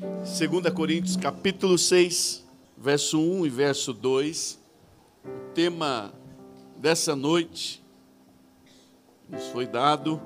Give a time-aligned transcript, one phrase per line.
[0.00, 2.42] 2 Coríntios capítulo 6,
[2.74, 4.58] verso 1 e verso 2.
[5.22, 6.10] O tema
[6.78, 7.84] dessa noite
[9.28, 10.18] nos foi dado,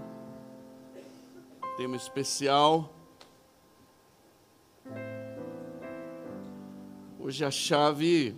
[1.77, 2.95] tema especial.
[7.19, 8.37] Hoje a chave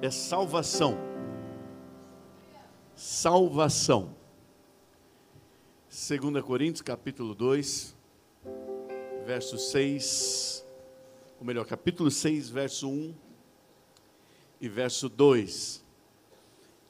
[0.00, 0.98] é salvação.
[2.96, 4.16] Salvação.
[5.88, 8.01] 2 Coríntios capítulo 2,
[9.22, 10.64] verso 6,
[11.38, 13.14] ou melhor, capítulo 6, verso 1
[14.60, 15.82] e verso 2.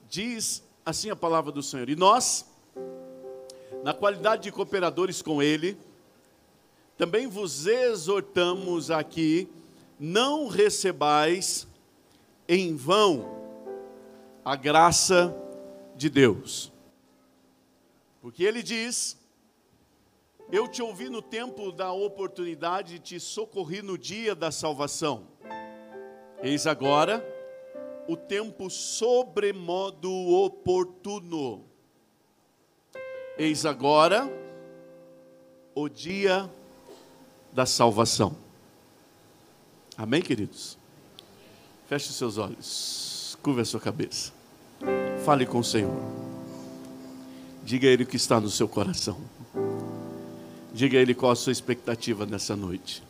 [0.09, 2.47] Diz assim a palavra do Senhor: E nós,
[3.85, 5.77] na qualidade de cooperadores com Ele,
[6.97, 9.49] também vos exortamos aqui,
[9.99, 11.67] não recebais
[12.49, 13.41] em vão
[14.45, 15.35] a graça
[15.97, 16.73] de Deus.
[18.21, 19.19] Porque Ele diz:
[20.53, 25.27] Eu te ouvi no tempo da oportunidade e te socorri no dia da salvação.
[26.43, 27.27] Eis agora
[28.07, 31.65] o tempo sobremodo oportuno.
[33.39, 34.31] Eis agora
[35.75, 36.51] o dia
[37.51, 38.37] da salvação.
[39.97, 40.77] Amém, queridos?
[41.89, 44.35] Feche seus olhos, curva a sua cabeça.
[45.25, 45.97] Fale com o Senhor.
[47.65, 49.19] Diga a Ele o que está no seu coração.
[50.75, 53.03] Diga a Ele qual a sua expectativa nessa noite.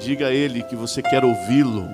[0.00, 1.88] Diga a Ele que você quer ouvi-lo.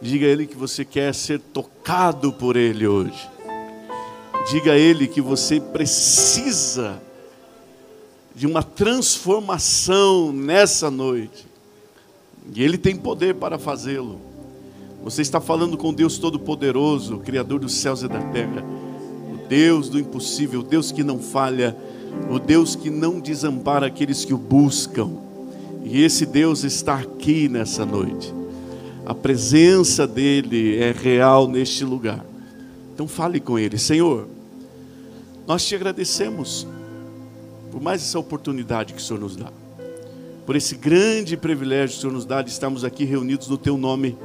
[0.00, 3.28] Diga a Ele que você quer ser tocado por Ele hoje.
[4.50, 7.00] Diga a Ele que você precisa
[8.34, 11.46] de uma transformação nessa noite.
[12.54, 14.20] E Ele tem poder para fazê-lo.
[15.02, 18.64] Você está falando com Deus Todo-Poderoso, Criador dos céus e da terra,
[19.32, 21.76] o Deus do impossível, o Deus que não falha,
[22.30, 25.10] o Deus que não desampara aqueles que o buscam.
[25.84, 28.34] E esse Deus está aqui nessa noite.
[29.06, 32.24] A presença dele é real neste lugar.
[32.94, 34.28] Então fale com ele, Senhor.
[35.46, 36.66] Nós te agradecemos
[37.70, 39.50] por mais essa oportunidade que o Senhor nos dá
[40.48, 43.76] por esse grande privilégio que o Senhor nos dá de estarmos aqui reunidos no Teu
[43.76, 44.16] nome,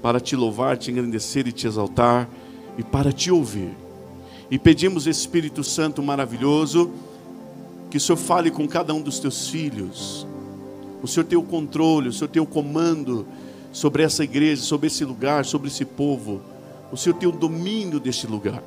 [0.00, 2.26] para te louvar, te engrandecer e te exaltar,
[2.78, 3.68] e para te ouvir.
[4.50, 6.90] E pedimos, Espírito Santo maravilhoso,
[7.88, 10.26] que o Senhor fale com cada um dos teus filhos.
[11.02, 13.26] O Senhor tem o controle, o Senhor tem o comando
[13.72, 16.40] sobre essa igreja, sobre esse lugar, sobre esse povo.
[16.90, 18.62] O Senhor tem o domínio deste lugar.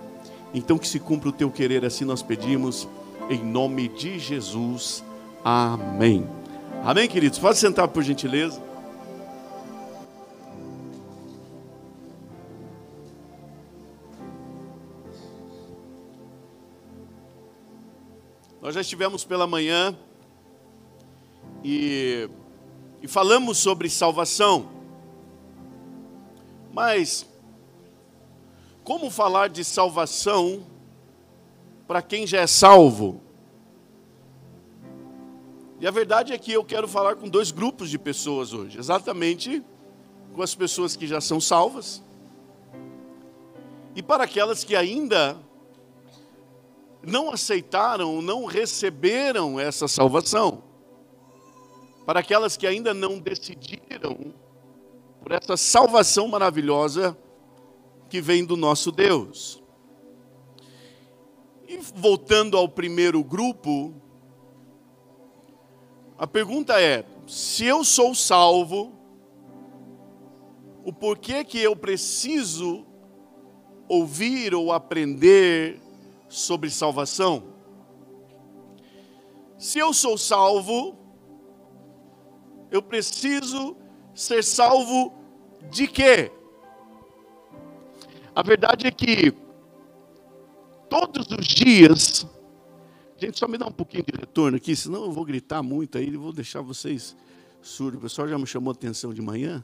[0.54, 2.88] Então que se cumpra o teu querer, assim nós pedimos,
[3.30, 5.04] em nome de Jesus.
[5.44, 6.26] Amém.
[6.84, 7.40] Amém, queridos?
[7.40, 8.62] Pode sentar por gentileza.
[18.64, 19.94] Nós já estivemos pela manhã
[21.62, 22.30] e,
[23.02, 24.70] e falamos sobre salvação.
[26.72, 27.28] Mas
[28.82, 30.66] como falar de salvação
[31.86, 33.20] para quem já é salvo?
[35.82, 39.62] E a verdade é que eu quero falar com dois grupos de pessoas hoje, exatamente
[40.34, 42.02] com as pessoas que já são salvas
[43.94, 45.38] e para aquelas que ainda
[47.06, 50.64] não aceitaram, não receberam essa salvação.
[52.06, 54.34] Para aquelas que ainda não decidiram
[55.22, 57.18] por essa salvação maravilhosa
[58.10, 59.62] que vem do nosso Deus.
[61.68, 63.94] E voltando ao primeiro grupo,
[66.18, 68.94] a pergunta é: se eu sou salvo,
[70.84, 72.86] o porquê que eu preciso
[73.88, 75.83] ouvir ou aprender
[76.34, 77.54] sobre salvação?
[79.58, 80.98] Se eu sou salvo,
[82.72, 83.78] eu preciso
[84.14, 85.14] ser salvo
[85.70, 86.32] de quê?
[88.36, 89.32] A verdade é que
[90.90, 92.26] todos os dias
[93.16, 96.10] Gente, só me dá um pouquinho de retorno aqui, senão eu vou gritar muito aí
[96.10, 97.16] e vou deixar vocês
[97.62, 98.00] surdos.
[98.00, 99.64] O pessoal já me chamou a atenção de manhã,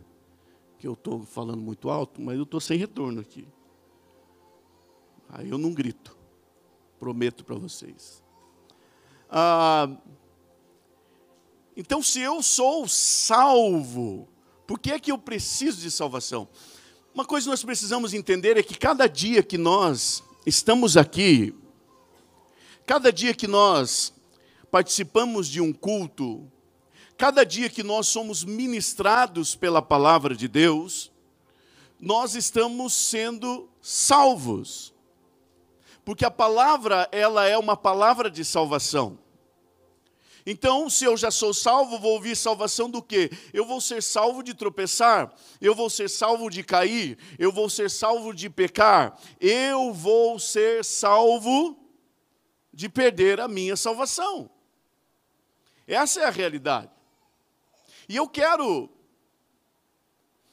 [0.77, 3.45] que eu estou falando muito alto, mas eu estou sem retorno aqui.
[5.27, 6.17] Aí eu não grito,
[6.99, 8.23] prometo para vocês.
[9.29, 9.89] Ah,
[11.75, 14.27] então, se eu sou salvo,
[14.67, 16.47] por que é que eu preciso de salvação?
[17.13, 21.55] Uma coisa que nós precisamos entender é que cada dia que nós estamos aqui,
[22.89, 24.11] Cada dia que nós
[24.71, 26.51] participamos de um culto,
[27.15, 31.11] cada dia que nós somos ministrados pela palavra de Deus,
[31.99, 34.91] nós estamos sendo salvos.
[36.03, 39.19] Porque a palavra, ela é uma palavra de salvação.
[40.45, 43.29] Então, se eu já sou salvo, vou ouvir salvação do quê?
[43.53, 45.31] Eu vou ser salvo de tropeçar,
[45.61, 50.83] eu vou ser salvo de cair, eu vou ser salvo de pecar, eu vou ser
[50.83, 51.77] salvo
[52.73, 54.49] de perder a minha salvação.
[55.85, 56.89] Essa é a realidade.
[58.07, 58.89] E eu quero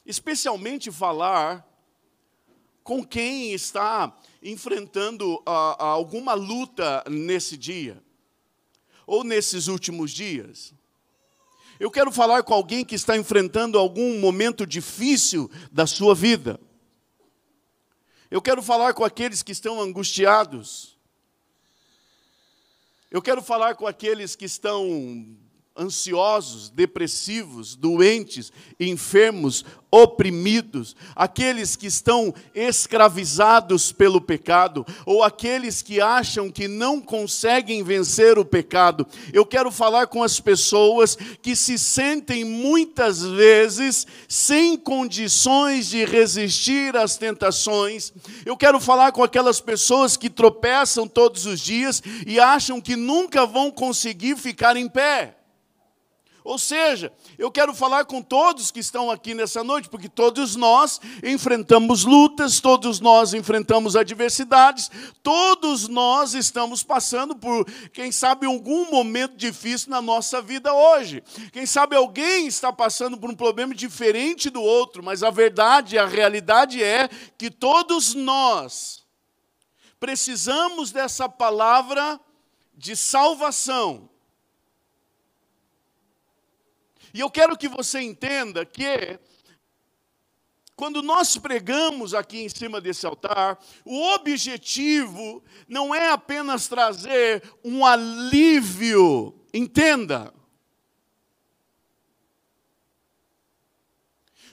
[0.04, 1.66] especialmente falar
[2.86, 5.42] com quem está enfrentando uh,
[5.76, 8.00] alguma luta nesse dia
[9.04, 10.72] ou nesses últimos dias.
[11.80, 16.60] Eu quero falar com alguém que está enfrentando algum momento difícil da sua vida.
[18.30, 20.96] Eu quero falar com aqueles que estão angustiados.
[23.10, 25.36] Eu quero falar com aqueles que estão
[25.78, 36.50] ansiosos, depressivos, doentes, enfermos, oprimidos, aqueles que estão escravizados pelo pecado, ou aqueles que acham
[36.50, 39.06] que não conseguem vencer o pecado.
[39.32, 46.96] Eu quero falar com as pessoas que se sentem muitas vezes sem condições de resistir
[46.96, 48.12] às tentações.
[48.44, 53.46] Eu quero falar com aquelas pessoas que tropeçam todos os dias e acham que nunca
[53.46, 55.35] vão conseguir ficar em pé.
[56.46, 61.00] Ou seja, eu quero falar com todos que estão aqui nessa noite, porque todos nós
[61.20, 64.88] enfrentamos lutas, todos nós enfrentamos adversidades,
[65.24, 71.20] todos nós estamos passando por, quem sabe, algum momento difícil na nossa vida hoje.
[71.52, 76.06] Quem sabe alguém está passando por um problema diferente do outro, mas a verdade, a
[76.06, 79.04] realidade é que todos nós
[79.98, 82.20] precisamos dessa palavra
[82.72, 84.08] de salvação
[87.16, 89.18] e eu quero que você entenda que
[90.74, 97.86] quando nós pregamos aqui em cima desse altar, o objetivo não é apenas trazer um
[97.86, 100.30] alívio, entenda.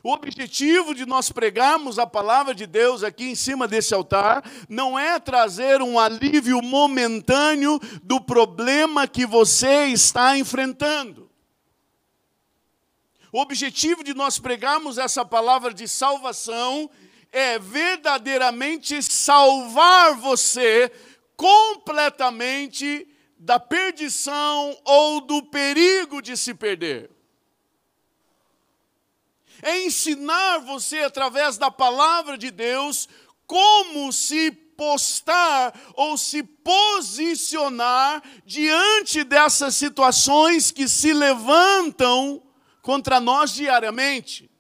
[0.01, 4.97] O objetivo de nós pregarmos a palavra de Deus aqui em cima desse altar não
[4.97, 11.22] é trazer um alívio momentâneo do problema que você está enfrentando.
[13.33, 16.87] O objetivo de nós pregarmos essa palavra de salvação
[17.31, 20.91] é verdadeiramente salvar você
[21.35, 27.09] completamente da perdição ou do perigo de se perder.
[29.63, 33.09] É ensinar você através da palavra de Deus
[33.47, 42.43] como se postar ou se posicionar diante dessas situações que se levantam
[42.83, 44.51] contra nós diariamente.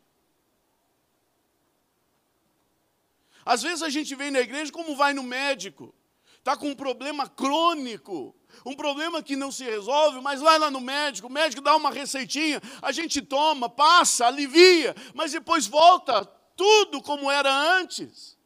[3.45, 5.93] Às vezes a gente vem na igreja como vai no médico,
[6.39, 8.33] está com um problema crônico,
[8.65, 11.91] um problema que não se resolve, mas vai lá no médico, o médico dá uma
[11.91, 16.23] receitinha, a gente toma, passa, alivia, mas depois volta
[16.55, 18.37] tudo como era antes.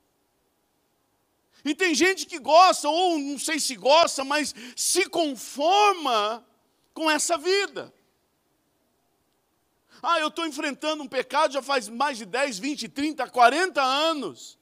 [1.64, 6.44] E tem gente que gosta, ou não sei se gosta, mas se conforma
[6.96, 7.94] com essa vida.
[10.10, 14.58] Ah, eu estou enfrentando um pecado já faz mais de 10, 20, 30, 40 anos.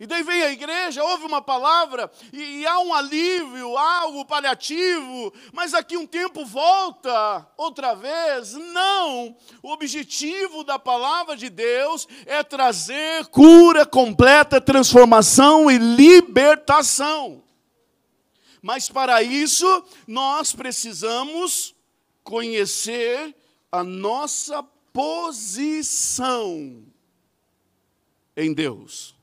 [0.00, 5.32] E daí vem a igreja, ouve uma palavra, e, e, há um alívio, algo paliativo,
[5.52, 8.54] mas daqui um tempo volta outra vez.
[8.54, 9.36] Não!
[9.62, 17.40] O objetivo da palavra de Deus é trazer cura completa, transformação e libertação.
[18.60, 21.72] Mas para isso, nós precisamos
[22.24, 23.36] conhecer
[23.70, 24.62] a nossa
[24.92, 26.84] posição
[28.36, 29.14] em Deus.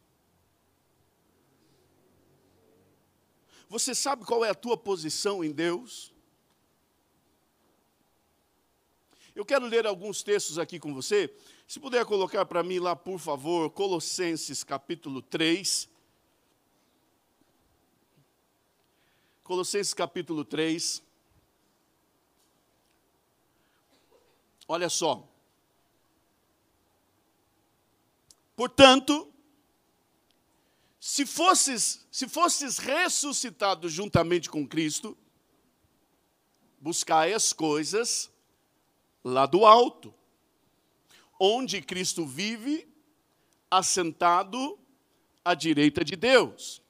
[3.70, 6.14] Você sabe qual é a tua posição em Deus?
[9.36, 11.32] Eu quero ler alguns textos aqui com você.
[11.68, 15.90] Se puder colocar para mim lá, por favor, Colossenses capítulo 3.
[19.44, 21.04] Colossenses capítulo 3.
[24.68, 25.28] Olha só.
[28.56, 29.32] Portanto,
[31.00, 35.18] se fosses, se fosses ressuscitado juntamente com Cristo,
[36.80, 38.30] buscai as coisas
[39.24, 40.14] lá do alto,
[41.40, 42.88] onde Cristo vive,
[43.70, 44.78] assentado
[45.46, 46.82] à direita de Deus.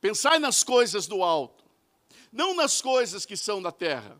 [0.00, 1.64] Pensai nas coisas do alto,
[2.32, 4.18] não nas coisas que são da terra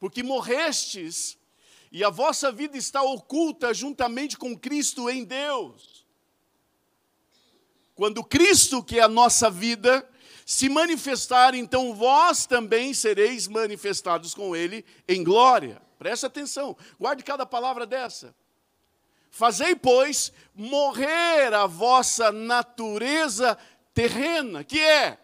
[0.00, 1.38] porque morrestes
[1.92, 6.06] e a vossa vida está oculta juntamente com Cristo em Deus.
[7.94, 10.08] Quando Cristo, que é a nossa vida,
[10.46, 15.82] se manifestar, então vós também sereis manifestados com ele em glória.
[15.98, 18.34] Preste atenção, guarde cada palavra dessa.
[19.30, 23.56] Fazei, pois, morrer a vossa natureza
[23.92, 25.18] terrena, que é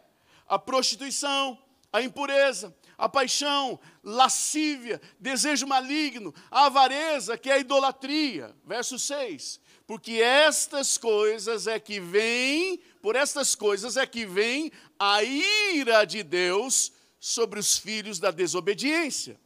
[0.47, 1.59] a prostituição,
[1.92, 8.55] a impureza, a paixão, lascívia, desejo maligno, a avareza, que é a idolatria.
[8.65, 9.61] Verso 6.
[9.87, 16.23] Porque estas coisas é que vem, por estas coisas é que vem a ira de
[16.23, 19.38] Deus sobre os filhos da desobediência.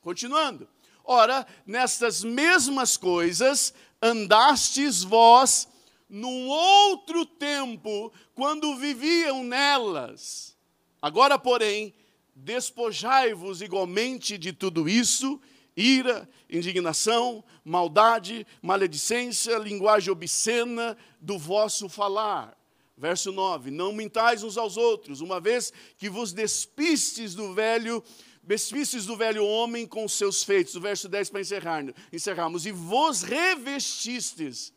[0.00, 0.68] Continuando.
[1.04, 5.66] Ora, nestas mesmas coisas andastes vós
[6.08, 10.56] num outro tempo, quando viviam nelas.
[11.02, 11.94] Agora, porém,
[12.38, 15.40] despojai-vos igualmente de tudo isso:
[15.76, 22.56] ira, indignação, maldade, maledicência, linguagem obscena do vosso falar.
[22.96, 28.02] Verso 9: Não mintais uns aos outros, uma vez que vos despistes do velho,
[28.42, 30.74] despistes do velho homem com seus feitos.
[30.74, 32.66] O verso 10 para encerrar, encerrarmos.
[32.66, 34.72] E vos revestistes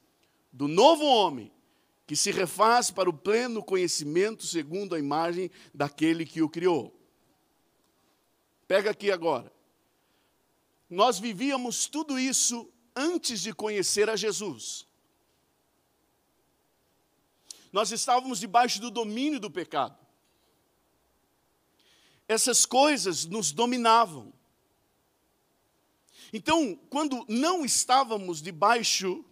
[0.51, 1.51] do novo homem,
[2.05, 7.00] que se refaz para o pleno conhecimento segundo a imagem daquele que o criou.
[8.71, 9.51] Pega aqui agora.
[10.89, 14.87] Nós vivíamos tudo isso antes de conhecer a Jesus.
[17.69, 19.97] Nós estávamos debaixo do domínio do pecado.
[22.29, 24.31] Essas coisas nos dominavam.
[26.31, 29.25] Então, quando não estávamos debaixo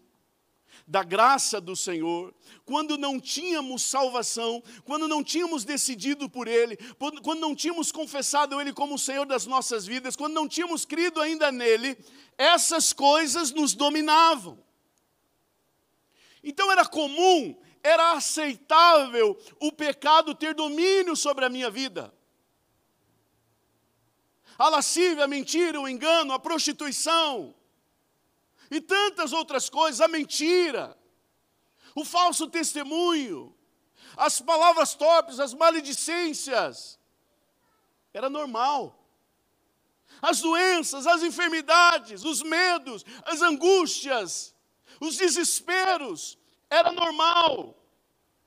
[0.90, 2.34] da graça do Senhor,
[2.66, 6.76] quando não tínhamos salvação, quando não tínhamos decidido por Ele,
[7.22, 11.22] quando não tínhamos confessado Ele como o Senhor das nossas vidas, quando não tínhamos crido
[11.22, 11.96] ainda nele,
[12.36, 14.58] essas coisas nos dominavam.
[16.44, 22.12] Então era comum, era aceitável o pecado ter domínio sobre a minha vida.
[24.58, 27.54] A lascívia, a mentira, o engano, a prostituição,
[28.70, 30.98] e tantas outras coisas, a mentira,
[31.96, 33.56] o falso testemunho,
[34.16, 37.00] as palavras torpes, as maledicências.
[38.14, 38.96] Era normal.
[40.22, 44.54] As doenças, as enfermidades, os medos, as angústias,
[45.00, 46.38] os desesperos,
[46.70, 47.76] era normal,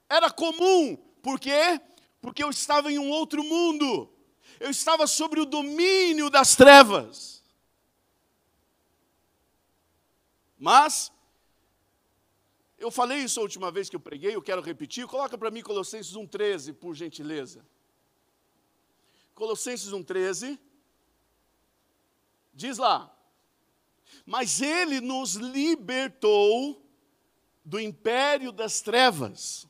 [0.09, 0.97] era comum.
[1.23, 1.81] Por quê?
[2.21, 4.13] Porque eu estava em um outro mundo,
[4.61, 7.42] eu estava sobre o domínio das trevas.
[10.65, 11.11] Mas,
[12.79, 15.09] eu falei isso a última vez que eu preguei, eu quero repetir.
[15.09, 17.67] Coloca para mim Colossenses 1,13, por gentileza.
[19.35, 20.57] Colossenses 1,13.
[22.55, 23.13] Diz lá:
[24.25, 26.81] Mas ele nos libertou
[27.65, 29.67] do império das trevas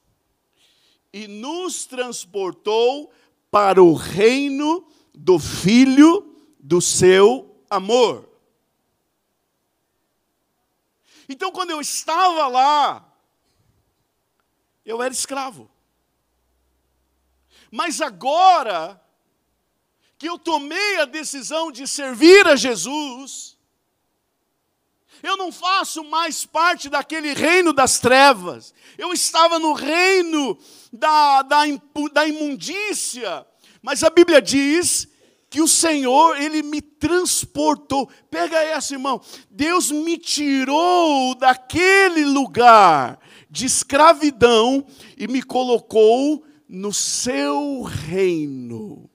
[1.11, 3.11] e nos transportou
[3.51, 8.32] para o reino do Filho do seu amor.
[11.33, 13.03] Então, quando eu estava lá,
[14.85, 15.71] eu era escravo.
[17.71, 19.03] Mas agora
[20.19, 23.57] que eu tomei a decisão de servir a Jesus,
[25.23, 30.59] eu não faço mais parte daquele reino das trevas, eu estava no reino
[30.93, 31.63] da, da,
[32.13, 33.47] da imundícia,
[33.81, 35.09] mas a Bíblia diz
[35.53, 38.09] que o Senhor, Ele me transportou.
[38.31, 39.21] Pega essa, irmão.
[39.51, 49.11] Deus me tirou daquele lugar de escravidão e me colocou no seu reino.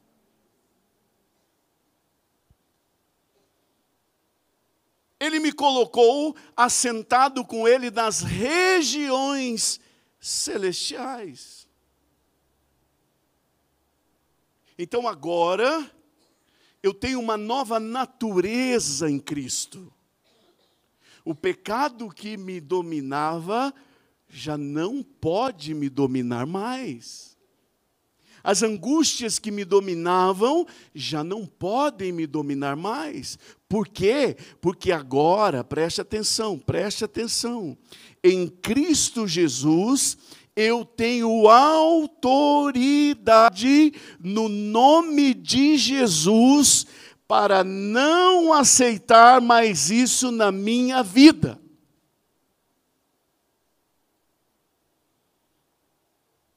[5.19, 9.79] Ele me colocou assentado com Ele nas regiões
[10.19, 11.67] celestiais.
[14.77, 15.91] Então agora,
[16.81, 19.91] eu tenho uma nova natureza em Cristo.
[21.25, 23.73] O pecado que me dominava
[24.29, 27.37] já não pode me dominar mais.
[28.43, 30.65] As angústias que me dominavam
[30.95, 33.37] já não podem me dominar mais.
[33.67, 34.37] Por quê?
[34.61, 37.77] Porque agora, preste atenção, preste atenção.
[38.23, 40.17] Em Cristo Jesus,
[40.57, 42.33] eu tenho autoridade
[44.19, 46.87] no nome de Jesus
[47.27, 51.61] para não aceitar mais isso na minha vida.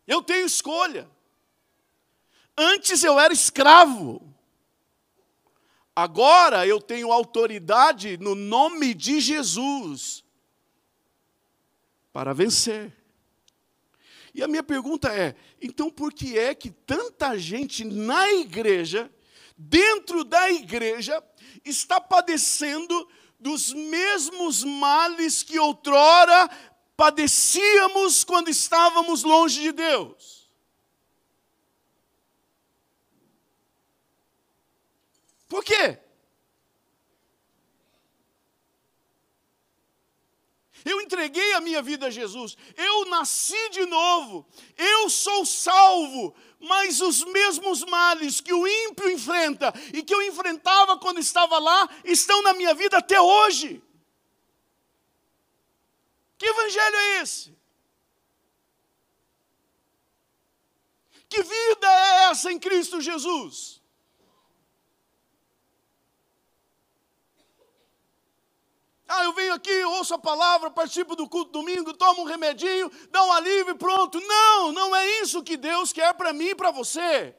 [0.07, 1.07] Eu tenho escolha.
[2.57, 4.35] Antes eu era escravo.
[5.95, 10.25] Agora eu tenho autoridade no nome de Jesus
[12.15, 13.00] para vencer.
[14.35, 19.13] E a minha pergunta é: então por que é que tanta gente na igreja,
[19.57, 21.23] dentro da igreja,
[21.65, 23.09] está padecendo
[23.39, 26.49] dos mesmos males que outrora
[26.97, 30.51] padecíamos quando estávamos longe de Deus?
[35.49, 35.99] Por quê?
[40.85, 44.47] Eu entreguei a minha vida a Jesus, eu nasci de novo,
[44.77, 50.99] eu sou salvo, mas os mesmos males que o ímpio enfrenta e que eu enfrentava
[50.99, 53.83] quando estava lá estão na minha vida até hoje.
[56.39, 57.55] Que evangelho é esse?
[61.29, 63.80] Que vida é essa em Cristo Jesus?
[69.13, 73.25] Ah, eu venho aqui, ouço a palavra, participo do culto domingo, tomo um remedinho, dá
[73.25, 74.21] um alívio e pronto.
[74.21, 77.35] Não, não é isso que Deus quer para mim e para você.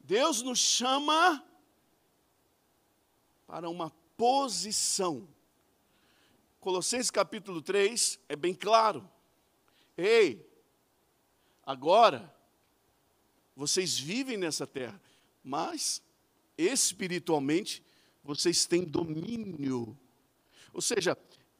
[0.00, 1.44] Deus nos chama
[3.46, 5.28] para uma posição.
[6.58, 9.06] Colossenses capítulo 3 é bem claro.
[9.94, 10.50] Ei,
[11.66, 12.34] agora
[13.54, 14.98] vocês vivem nessa terra,
[15.44, 16.02] mas
[16.56, 17.84] espiritualmente
[18.24, 19.96] vocês têm domínio.
[20.72, 21.16] Ou seja,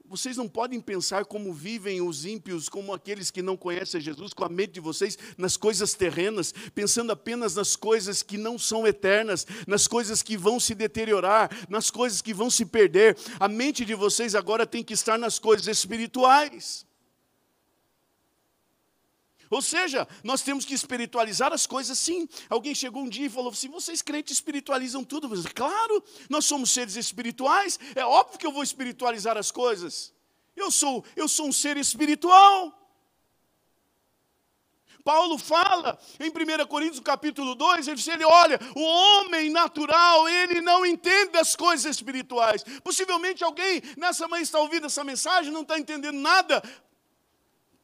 [0.07, 4.43] vocês não podem pensar como vivem os ímpios, como aqueles que não conhecem Jesus, com
[4.43, 9.47] a mente de vocês nas coisas terrenas, pensando apenas nas coisas que não são eternas,
[9.65, 13.17] nas coisas que vão se deteriorar, nas coisas que vão se perder.
[13.39, 16.85] A mente de vocês agora tem que estar nas coisas espirituais.
[19.55, 22.27] Ou seja, nós temos que espiritualizar as coisas sim.
[22.49, 25.29] Alguém chegou um dia e falou assim: vocês crentes espiritualizam tudo.
[25.29, 30.13] Mas, claro, nós somos seres espirituais, é óbvio que eu vou espiritualizar as coisas.
[30.57, 32.85] Eu sou, eu sou um ser espiritual.
[35.05, 40.61] Paulo fala em 1 Coríntios capítulo 2, ele diz, ele olha, o homem natural, ele
[40.61, 42.63] não entende as coisas espirituais.
[42.83, 46.59] Possivelmente alguém nessa manhã está ouvindo essa mensagem, não está entendendo nada,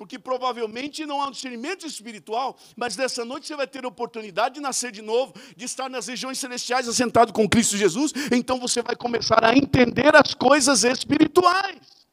[0.01, 4.55] porque provavelmente não há um discernimento espiritual, mas nessa noite você vai ter a oportunidade
[4.55, 8.81] de nascer de novo, de estar nas regiões celestiais assentado com Cristo Jesus, então você
[8.81, 12.07] vai começar a entender as coisas espirituais.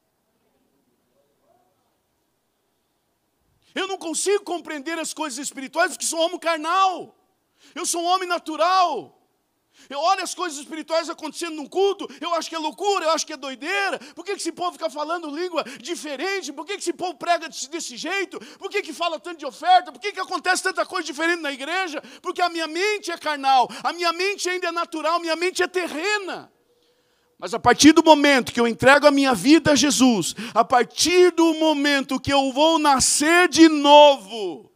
[3.75, 7.17] Eu não consigo compreender as coisas espirituais porque sou homem carnal.
[7.75, 9.18] Eu sou um homem natural.
[9.89, 13.27] Eu olho as coisas espirituais acontecendo num culto, eu acho que é loucura, eu acho
[13.27, 13.99] que é doideira.
[14.15, 16.53] Por que esse povo fica falando língua diferente?
[16.53, 18.39] Por que esse povo prega desse jeito?
[18.59, 19.91] Por que, que fala tanto de oferta?
[19.91, 22.03] Por que, que acontece tanta coisa diferente na igreja?
[22.21, 25.67] Porque a minha mente é carnal, a minha mente ainda é natural, minha mente é
[25.67, 26.53] terrena.
[27.39, 31.31] Mas a partir do momento que eu entrego a minha vida a Jesus, a partir
[31.31, 34.71] do momento que eu vou nascer de novo,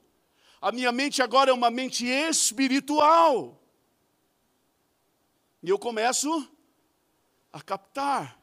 [0.61, 3.62] a minha mente agora é uma mente espiritual.
[5.62, 6.48] E eu começo
[7.53, 8.40] a captar,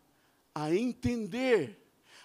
[0.56, 1.78] a entender,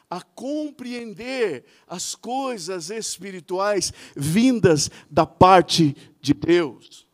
[0.09, 7.07] a compreender as coisas espirituais vindas da parte de Deus.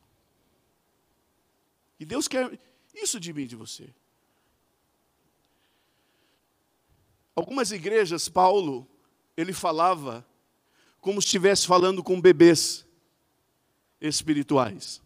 [1.99, 2.59] E Deus quer
[2.95, 3.89] isso de mim de você.
[7.35, 8.87] Algumas igrejas, Paulo,
[9.37, 10.27] ele falava
[11.01, 12.87] como se estivesse falando com bebês
[14.01, 15.01] espirituais.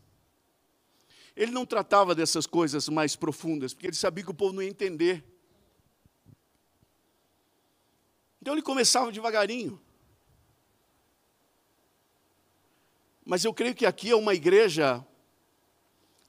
[1.37, 4.69] Ele não tratava dessas coisas mais profundas, porque ele sabia que o povo não ia
[4.69, 5.25] entender.
[8.41, 9.81] Então ele começava devagarinho.
[13.25, 15.05] Mas eu creio que aqui é uma igreja,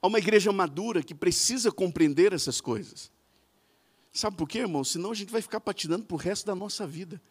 [0.02, 3.12] é uma igreja madura que precisa compreender essas coisas.
[4.14, 4.84] Sabe por quê, irmão?
[4.84, 7.22] Senão a gente vai ficar patinando para o resto da nossa vida.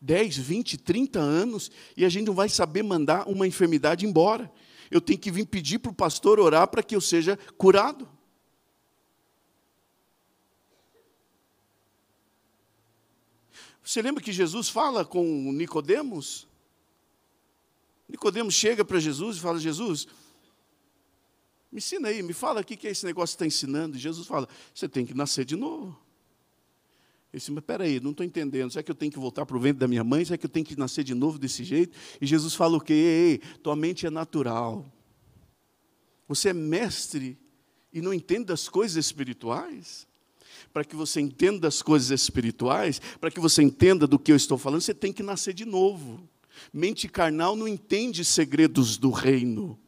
[0.00, 4.50] 10, 20, 30 anos e a gente não vai saber mandar uma enfermidade embora
[4.90, 8.08] eu tenho que vir pedir para o pastor orar para que eu seja curado.
[13.82, 16.46] Você lembra que Jesus fala com Nicodemos?
[18.08, 20.06] Nicodemos chega para Jesus e fala: Jesus,
[21.70, 23.96] me ensina aí, me fala o que é esse negócio que está ensinando.
[23.96, 25.98] E Jesus fala: você tem que nascer de novo.
[27.32, 28.72] Ele disse, mas peraí, não estou entendendo.
[28.72, 30.24] Será que eu tenho que voltar para o ventre da minha mãe?
[30.24, 31.96] Será que eu tenho que nascer de novo desse jeito?
[32.20, 32.92] E Jesus fala o quê?
[32.92, 34.84] Ei, ei, tua mente é natural.
[36.26, 37.38] Você é mestre
[37.92, 40.08] e não entende das coisas espirituais?
[40.72, 44.58] Para que você entenda das coisas espirituais, para que você entenda do que eu estou
[44.58, 46.28] falando, você tem que nascer de novo.
[46.72, 49.78] Mente carnal não entende segredos do reino.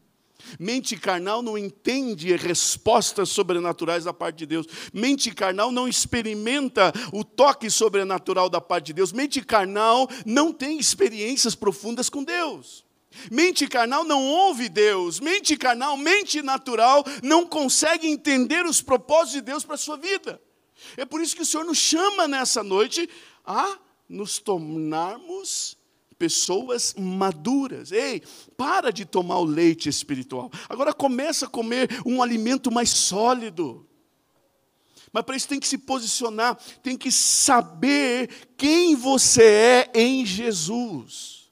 [0.59, 4.67] Mente carnal não entende respostas sobrenaturais da parte de Deus.
[4.93, 9.13] Mente carnal não experimenta o toque sobrenatural da parte de Deus.
[9.13, 12.85] Mente carnal não tem experiências profundas com Deus.
[13.31, 15.21] Mente carnal não ouve Deus.
[15.21, 20.41] Mente carnal, mente natural, não consegue entender os propósitos de Deus para a sua vida.
[20.97, 23.09] É por isso que o Senhor nos chama nessa noite
[23.45, 23.79] a
[24.09, 25.77] nos tornarmos
[26.23, 27.91] pessoas maduras.
[27.91, 28.23] Ei,
[28.57, 30.53] para de tomar o leite espiritual.
[30.69, 33.85] Agora começa a comer um alimento mais sólido.
[35.13, 41.51] Mas para isso tem que se posicionar, tem que saber quem você é em Jesus.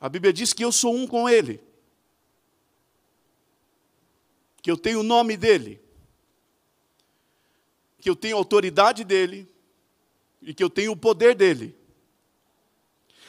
[0.00, 1.62] A Bíblia diz que eu sou um com Ele,
[4.60, 5.87] que eu tenho o nome dEle
[8.08, 9.46] que eu tenho autoridade dele
[10.40, 11.76] e que eu tenho o poder dele.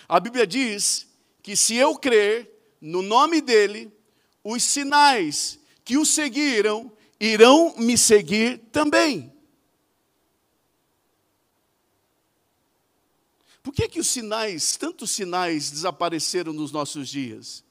[0.08, 1.06] A Bíblia diz
[1.44, 3.92] que se eu crer no nome dele,
[4.42, 6.90] os sinais que o seguiram
[7.20, 9.34] irão me seguir também.
[13.62, 17.66] Por que, que os sinais, tantos sinais, desapareceram nos nossos dias?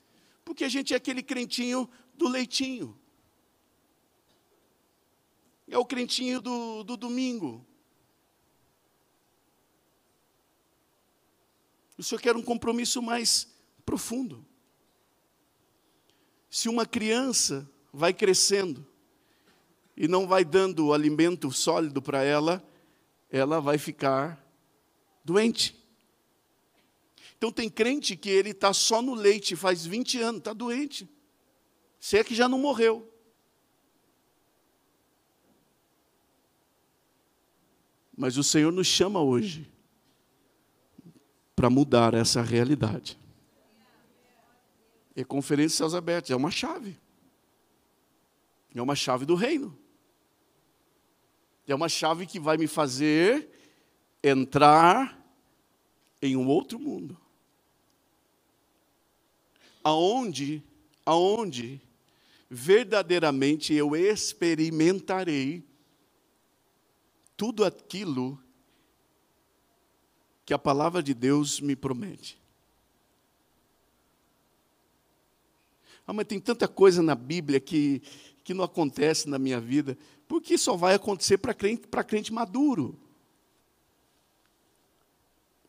[0.44, 2.94] Porque a gente é aquele crentinho do leitinho.
[5.70, 7.64] É o crentinho do, do domingo.
[11.96, 13.48] O Senhor quer um compromisso mais
[13.84, 14.46] profundo.
[16.48, 18.86] Se uma criança vai crescendo
[19.96, 22.64] e não vai dando alimento sólido para ela,
[23.30, 24.42] ela vai ficar
[25.24, 25.76] doente.
[27.36, 31.08] Então tem crente que ele está só no leite faz 20 anos, está doente.
[32.00, 33.12] Se é que já não morreu.
[38.18, 39.70] Mas o Senhor nos chama hoje
[41.54, 43.16] para mudar essa realidade.
[45.14, 46.98] E Conferência Céus Abertos é uma chave.
[48.74, 49.78] É uma chave do reino.
[51.68, 53.48] É uma chave que vai me fazer
[54.20, 55.16] entrar
[56.20, 57.16] em um outro mundo.
[59.84, 60.60] Aonde,
[61.06, 61.80] aonde
[62.50, 65.67] verdadeiramente eu experimentarei
[67.38, 68.36] tudo aquilo
[70.44, 72.36] que a palavra de Deus me promete.
[76.04, 78.02] Ah, mas tem tanta coisa na Bíblia que,
[78.42, 79.96] que não acontece na minha vida,
[80.26, 82.98] porque só vai acontecer para crente, crente maduro,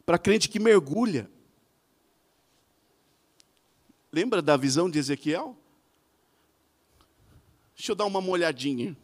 [0.07, 1.29] para crente que mergulha.
[4.11, 5.55] Lembra da visão de Ezequiel?
[7.75, 8.97] Deixa eu dar uma molhadinha.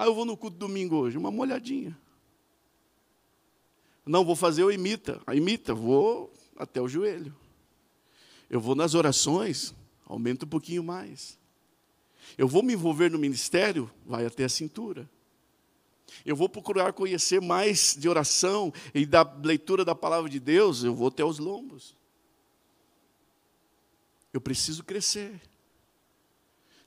[0.00, 1.98] Ah, eu vou no culto domingo hoje, uma molhadinha.
[4.06, 5.20] Não, vou fazer o imita.
[5.26, 7.34] A imita, vou até o joelho.
[8.48, 9.74] Eu vou nas orações,
[10.06, 11.36] aumenta um pouquinho mais.
[12.38, 15.10] Eu vou me envolver no ministério, vai até a cintura.
[16.24, 20.94] Eu vou procurar conhecer mais de oração e da leitura da palavra de Deus, eu
[20.94, 21.96] vou até os lombos.
[24.32, 25.40] Eu preciso crescer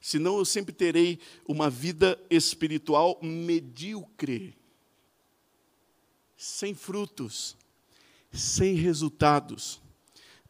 [0.02, 4.58] senão eu sempre terei uma vida espiritual medíocre,
[6.36, 7.56] sem frutos,
[8.34, 9.80] sem resultados,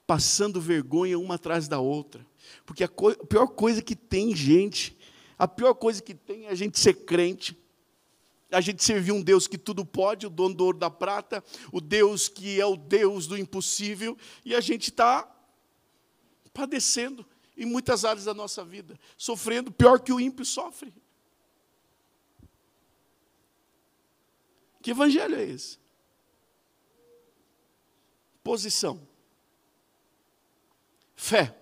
[0.08, 2.26] passando vergonha uma atrás da outra.
[2.66, 4.98] Porque a, co a pior coisa que tem, gente,
[5.38, 7.58] a pior coisa que tem é a gente ser crente,
[8.50, 11.82] a gente servir um Deus que tudo pode, o dono do ouro da prata, o
[11.82, 15.30] Deus que é o Deus do impossível, e a gente está
[16.54, 17.26] padecendo
[17.62, 20.92] em muitas áreas da nossa vida, sofrendo pior que o ímpio sofre.
[24.82, 25.78] Que evangelho é esse?
[28.44, 29.08] Posição.
[31.16, 31.56] Fé.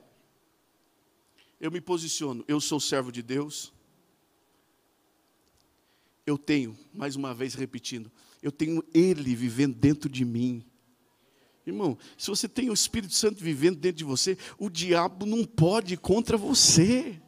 [1.59, 3.73] Eu me posiciono, eu sou servo de Deus.
[6.25, 8.09] Eu tenho, mais uma vez repetindo,
[8.41, 10.65] eu tenho Ele vivendo dentro de mim.
[11.69, 15.93] Irmão, se você tem o Espírito Santo vivendo dentro de você, o diabo não pode
[15.93, 17.21] ir contra você.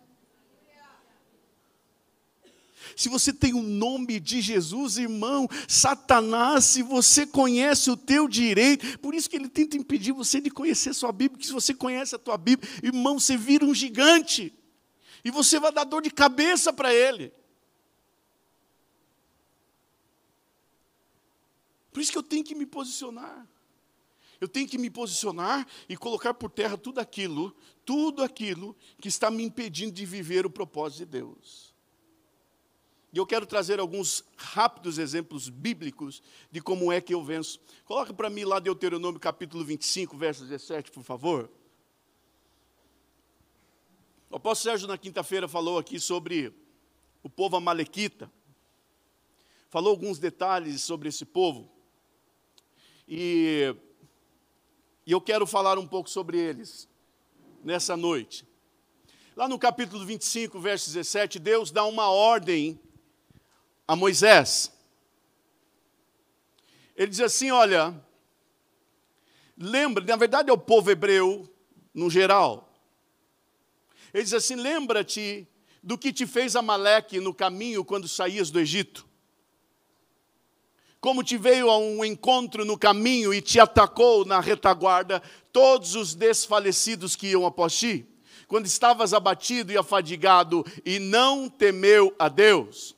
[2.95, 8.99] Se você tem o nome de Jesus, irmão, Satanás, se você conhece o teu direito,
[8.99, 12.15] por isso que ele tenta impedir você de conhecer sua Bíblia, porque se você conhece
[12.15, 14.53] a tua Bíblia, irmão, você vira um gigante.
[15.23, 17.31] E você vai dar dor de cabeça para ele.
[21.91, 23.47] Por isso que eu tenho que me posicionar.
[24.41, 29.29] Eu tenho que me posicionar e colocar por terra tudo aquilo, tudo aquilo que está
[29.29, 31.71] me impedindo de viver o propósito de Deus.
[33.13, 37.59] E eu quero trazer alguns rápidos exemplos bíblicos de como é que eu venço.
[37.85, 41.51] Coloca para mim lá Deuteronômio capítulo 25, verso 17, por favor.
[44.27, 46.51] O apóstolo Sérgio, na quinta-feira, falou aqui sobre
[47.21, 48.31] o povo amalequita.
[49.69, 51.69] Falou alguns detalhes sobre esse povo.
[53.07, 53.75] E,
[55.11, 56.87] e eu quero falar um pouco sobre eles
[57.65, 58.47] nessa noite.
[59.35, 62.79] Lá no capítulo 25, verso 17, Deus dá uma ordem
[63.85, 64.71] a Moisés.
[66.95, 67.93] Ele diz assim: Olha,
[69.57, 71.45] lembra, na verdade é o povo hebreu
[71.93, 72.73] no geral.
[74.13, 75.45] Ele diz assim: Lembra-te
[75.83, 79.05] do que te fez Amaleque no caminho quando saías do Egito.
[81.01, 85.19] Como te veio a um encontro no caminho e te atacou na retaguarda
[85.51, 88.05] todos os desfalecidos que iam após ti,
[88.47, 92.95] quando estavas abatido e afadigado e não temeu a Deus.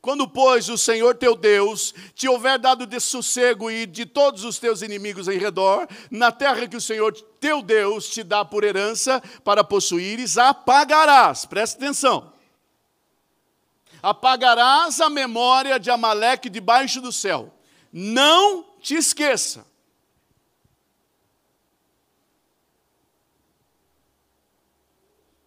[0.00, 4.58] Quando, pois, o Senhor teu Deus te houver dado de sossego e de todos os
[4.58, 9.22] teus inimigos em redor, na terra que o Senhor teu Deus te dá por herança
[9.44, 12.32] para possuíres, apagarás, presta atenção,
[14.06, 17.52] apagarás a memória de Amaleque debaixo do céu.
[17.92, 19.66] Não te esqueça.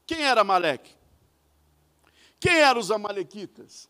[0.05, 0.93] Quem era Amaleque?
[2.37, 3.87] Quem eram os amalequitas?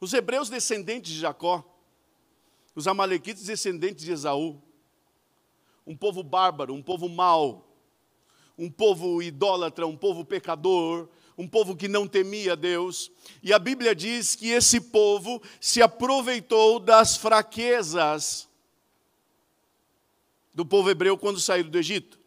[0.00, 1.64] Os hebreus descendentes de Jacó,
[2.74, 4.60] os amalequitas descendentes de Esaú,
[5.86, 7.65] um povo bárbaro, um povo mau,
[8.58, 13.10] um povo idólatra, um povo pecador, um povo que não temia Deus.
[13.42, 18.48] E a Bíblia diz que esse povo se aproveitou das fraquezas
[20.54, 22.18] do povo hebreu quando saíram do Egito.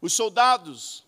[0.00, 1.05] Os soldados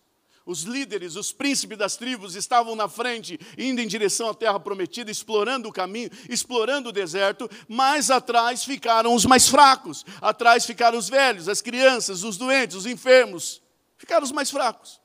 [0.49, 5.11] os líderes, os príncipes das tribos estavam na frente, indo em direção à terra prometida,
[5.11, 11.07] explorando o caminho, explorando o deserto, mas atrás ficaram os mais fracos, atrás ficaram os
[11.07, 13.61] velhos, as crianças, os doentes, os enfermos,
[13.95, 14.99] ficaram os mais fracos.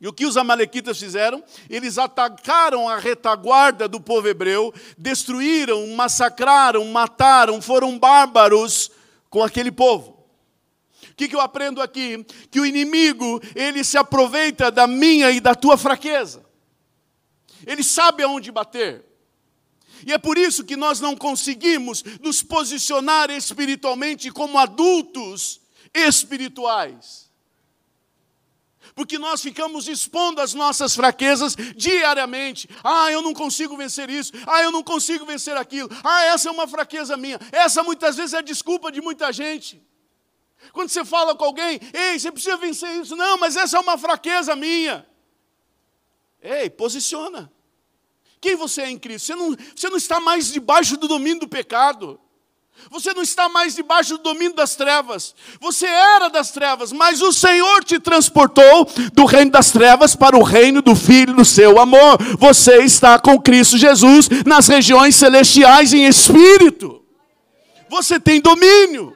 [0.00, 1.44] E o que os amalequitas fizeram?
[1.68, 8.90] Eles atacaram a retaguarda do povo hebreu, destruíram, massacraram, mataram, foram bárbaros
[9.28, 10.15] com aquele povo.
[11.16, 12.24] Que, que eu aprendo aqui?
[12.50, 16.44] Que o inimigo, ele se aproveita da minha e da tua fraqueza.
[17.66, 19.04] Ele sabe aonde bater.
[20.06, 25.60] E é por isso que nós não conseguimos nos posicionar espiritualmente como adultos
[25.94, 27.30] espirituais.
[28.94, 32.68] Porque nós ficamos expondo as nossas fraquezas diariamente.
[32.84, 34.32] Ah, eu não consigo vencer isso.
[34.46, 35.88] Ah, eu não consigo vencer aquilo.
[36.04, 37.38] Ah, essa é uma fraqueza minha.
[37.52, 39.82] Essa muitas vezes é desculpa de muita gente.
[40.72, 43.16] Quando você fala com alguém, ei, você precisa vencer isso.
[43.16, 45.06] Não, mas essa é uma fraqueza minha.
[46.42, 47.50] Ei, posiciona.
[48.40, 49.26] Quem você é em Cristo?
[49.26, 52.20] Você não, você não está mais debaixo do domínio do pecado.
[52.90, 55.34] Você não está mais debaixo do domínio das trevas.
[55.60, 60.42] Você era das trevas, mas o Senhor te transportou do reino das trevas para o
[60.42, 62.18] reino do Filho do seu amor.
[62.38, 67.02] Você está com Cristo Jesus nas regiões celestiais em espírito.
[67.88, 69.15] Você tem domínio.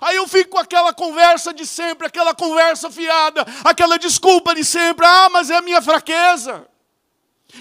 [0.00, 5.06] Aí eu fico com aquela conversa de sempre, aquela conversa fiada, aquela desculpa de sempre.
[5.06, 6.66] Ah, mas é a minha fraqueza.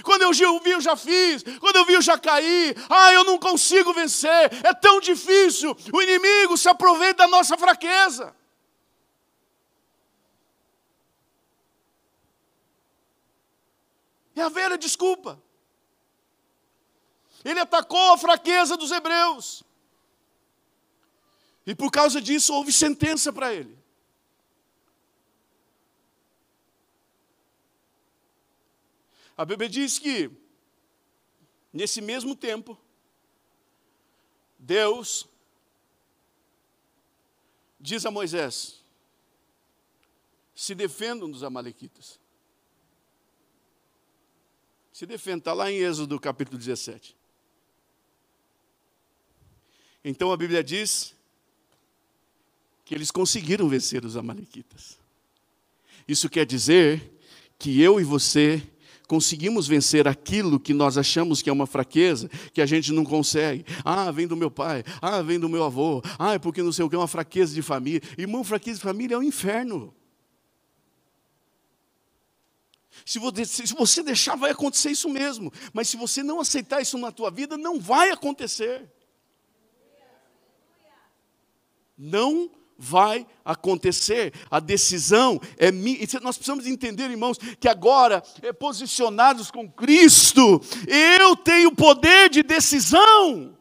[0.02, 1.43] Quando eu vi, eu já fiz.
[1.60, 2.76] Quando eu vi, eu já caí.
[2.89, 4.52] Ah, eu não consigo vencer.
[4.63, 5.76] É tão difícil.
[5.91, 8.36] O inimigo se aproveita da nossa fraqueza.
[14.36, 15.39] É a velha desculpa.
[17.46, 19.63] Ele atacou a fraqueza dos hebreus.
[21.65, 23.78] E por causa disso houve sentença para ele.
[29.36, 30.30] A Bíblia diz que,
[31.71, 32.78] nesse mesmo tempo,
[34.60, 35.28] Deus
[37.80, 38.84] diz a Moisés:
[40.54, 42.19] se defendam dos Amalequitas.
[44.91, 47.17] Se defenda, está lá em Êxodo capítulo 17.
[50.04, 51.15] Então a Bíblia diz
[52.93, 54.99] que eles conseguiram vencer os Amalequitas.
[56.08, 57.19] Isso quer dizer
[57.58, 58.62] que eu e você
[59.08, 63.65] conseguimos vencer aquilo que nós achamos que é uma fraqueza, que a gente não consegue.
[63.84, 66.86] Ah, vem do meu pai, ah, vem do meu avô, ah, é porque não sei
[66.86, 67.99] o que é uma fraqueza de família.
[68.15, 69.91] Irmão, fraqueza de família é um inferno.
[73.03, 75.51] Se você deixar, vai acontecer isso mesmo.
[75.73, 78.88] Mas se você não aceitar isso na tua vida, não vai acontecer.
[81.97, 84.34] Não vai acontecer.
[84.50, 86.00] A decisão é minha.
[86.22, 93.58] Nós precisamos entender, irmãos, que agora, é, posicionados com Cristo, eu tenho poder de decisão.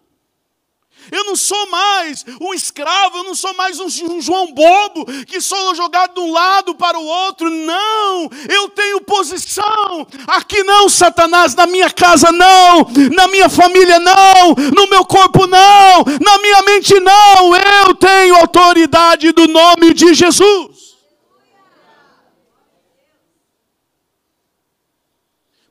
[1.10, 5.74] Eu não sou mais um escravo, eu não sou mais um, João bobo que sou
[5.74, 7.50] jogado de um lado para o outro.
[7.50, 10.06] Não, eu tenho posição.
[10.26, 16.04] Aqui não, Satanás, na minha casa não, na minha família não, no meu corpo não,
[16.20, 17.56] na minha mente não.
[17.56, 20.72] Eu tenho autoridade do nome de Jesus.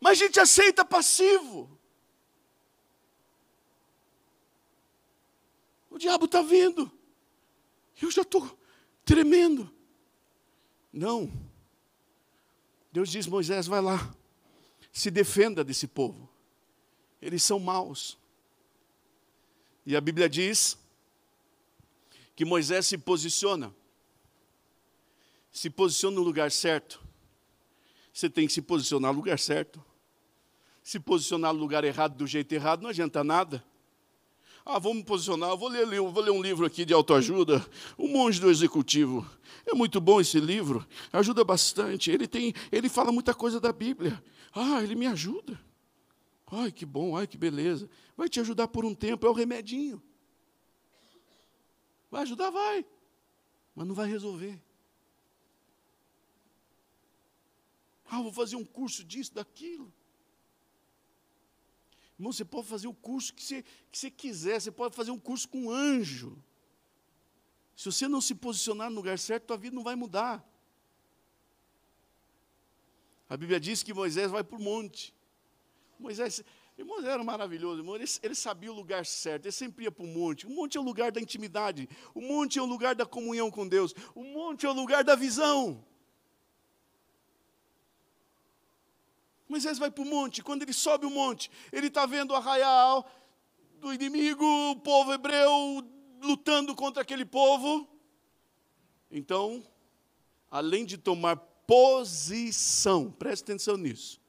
[0.01, 1.70] Mas a gente aceita passivo.
[6.01, 6.91] Diabo está vindo.
[8.01, 8.57] Eu já estou
[9.05, 9.71] tremendo.
[10.91, 11.31] Não.
[12.91, 14.13] Deus diz: Moisés, vai lá,
[14.91, 16.29] se defenda desse povo.
[17.21, 18.17] Eles são maus.
[19.85, 20.77] E a Bíblia diz
[22.35, 23.73] que Moisés se posiciona.
[25.51, 27.01] Se posiciona no lugar certo.
[28.13, 29.83] Você tem que se posicionar no lugar certo.
[30.83, 33.63] Se posicionar no lugar errado, do jeito errado, não adianta nada.
[34.65, 37.65] Ah, vou me posicionar, vou ler, vou ler um livro aqui de autoajuda,
[37.97, 39.27] O Monge do Executivo.
[39.65, 42.11] É muito bom esse livro, ajuda bastante.
[42.11, 44.23] Ele tem, ele fala muita coisa da Bíblia.
[44.53, 45.59] Ah, ele me ajuda.
[46.51, 47.89] Ai, que bom, ai, que beleza.
[48.15, 50.01] Vai te ajudar por um tempo, é o remedinho.
[52.09, 52.85] Vai ajudar, vai.
[53.73, 54.61] Mas não vai resolver.
[58.05, 59.91] Ah, vou fazer um curso disso, daquilo.
[62.21, 65.17] Irmão, você pode fazer o curso que você, que você quiser, você pode fazer um
[65.17, 66.37] curso com anjo.
[67.75, 70.47] Se você não se posicionar no lugar certo, tua vida não vai mudar.
[73.27, 75.15] A Bíblia diz que Moisés vai para o monte.
[75.97, 76.43] Moisés,
[76.77, 77.95] irmão, era maravilhoso, irmão.
[77.95, 80.45] Ele, ele, sabia o lugar certo, ele sempre ia para o monte.
[80.45, 83.67] O monte é o lugar da intimidade, o monte é o lugar da comunhão com
[83.67, 85.83] Deus, o monte é o lugar da visão.
[89.51, 93.05] Moisés vai para o monte, quando ele sobe o monte, ele está vendo o arraial
[93.81, 95.85] do inimigo, o povo hebreu
[96.21, 97.85] lutando contra aquele povo.
[99.11, 99.61] Então,
[100.49, 104.21] além de tomar posição, preste atenção nisso.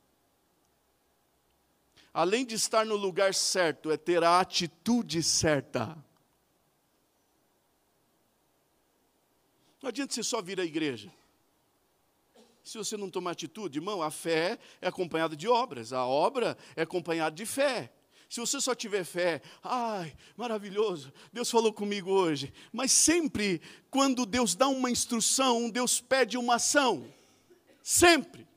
[2.12, 5.96] Além de estar no lugar certo, é ter a atitude certa.
[9.80, 11.12] Não adianta você só vir à igreja
[12.62, 16.82] se você não tomar atitude, irmão, a fé é acompanhada de obras, a obra é
[16.82, 17.92] acompanhada de fé.
[18.28, 22.52] Se você só tiver fé, ai, maravilhoso, Deus falou comigo hoje.
[22.72, 27.12] Mas sempre, quando Deus dá uma instrução, Deus pede uma ação.
[27.82, 28.48] Sempre.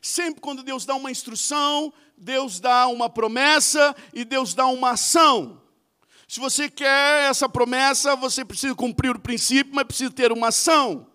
[0.00, 5.63] Sempre quando Deus dá uma instrução, Deus dá uma promessa e Deus dá uma ação.
[6.34, 11.06] Se você quer essa promessa, você precisa cumprir o princípio, mas precisa ter uma ação.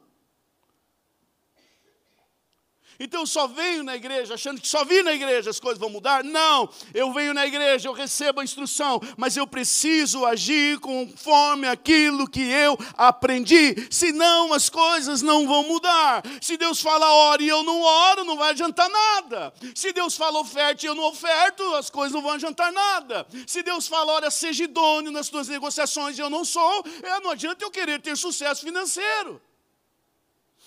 [3.00, 5.90] Então eu só venho na igreja achando que só vim na igreja as coisas vão
[5.90, 6.24] mudar?
[6.24, 12.30] Não, eu venho na igreja, eu recebo a instrução, mas eu preciso agir conforme aquilo
[12.30, 16.24] que eu aprendi, senão as coisas não vão mudar.
[16.42, 19.54] Se Deus fala ore e eu não oro, não vai adiantar nada.
[19.74, 23.26] Se Deus fala oferte e eu não oferto, as coisas não vão adiantar nada.
[23.48, 27.32] Se Deus fala olha, seja idôneo nas tuas negociações e eu não sou, é, não
[27.32, 29.42] adianta eu querer ter sucesso financeiro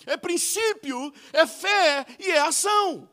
[0.05, 3.09] é princípio, é fé e é ação.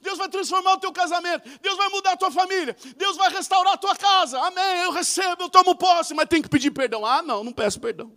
[0.00, 3.74] Deus vai transformar o teu casamento, Deus vai mudar a tua família, Deus vai restaurar
[3.74, 4.38] a tua casa.
[4.40, 4.82] Amém.
[4.84, 7.04] Eu recebo, eu tomo posse, mas tem que pedir perdão.
[7.04, 8.16] Ah, não, não peço perdão.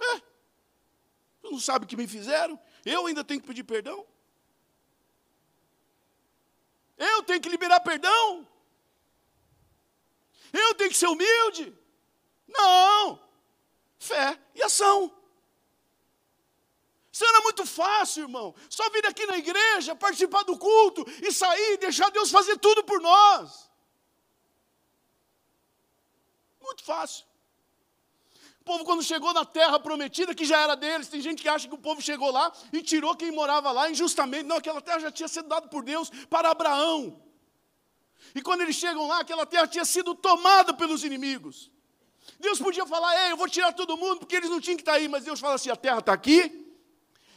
[0.00, 0.20] É.
[1.42, 2.58] Tu não sabe o que me fizeram?
[2.84, 4.06] Eu ainda tenho que pedir perdão?
[6.96, 8.46] Eu tenho que liberar perdão?
[10.52, 11.77] Eu tenho que ser humilde?
[12.48, 13.20] Não.
[13.98, 15.14] Fé e ação.
[17.12, 18.54] Isso era muito fácil, irmão.
[18.70, 23.00] Só vir aqui na igreja, participar do culto e sair, deixar Deus fazer tudo por
[23.00, 23.68] nós.
[26.60, 27.26] Muito fácil.
[28.60, 31.66] O povo, quando chegou na terra prometida, que já era deles, tem gente que acha
[31.66, 34.44] que o povo chegou lá e tirou quem morava lá injustamente.
[34.44, 37.20] Não, aquela terra já tinha sido dada por Deus para Abraão.
[38.34, 41.70] E quando eles chegam lá, aquela terra tinha sido tomada pelos inimigos.
[42.38, 44.94] Deus podia falar, ei, eu vou tirar todo mundo, porque eles não tinham que estar
[44.94, 46.72] aí, mas Deus fala assim: a terra está aqui,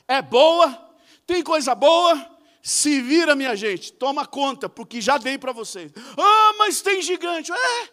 [0.08, 0.95] é boa,
[1.26, 5.91] tem coisa boa, se vira, minha gente, toma conta, porque já dei para vocês.
[6.18, 7.52] Ah, mas tem gigante.
[7.52, 7.89] É.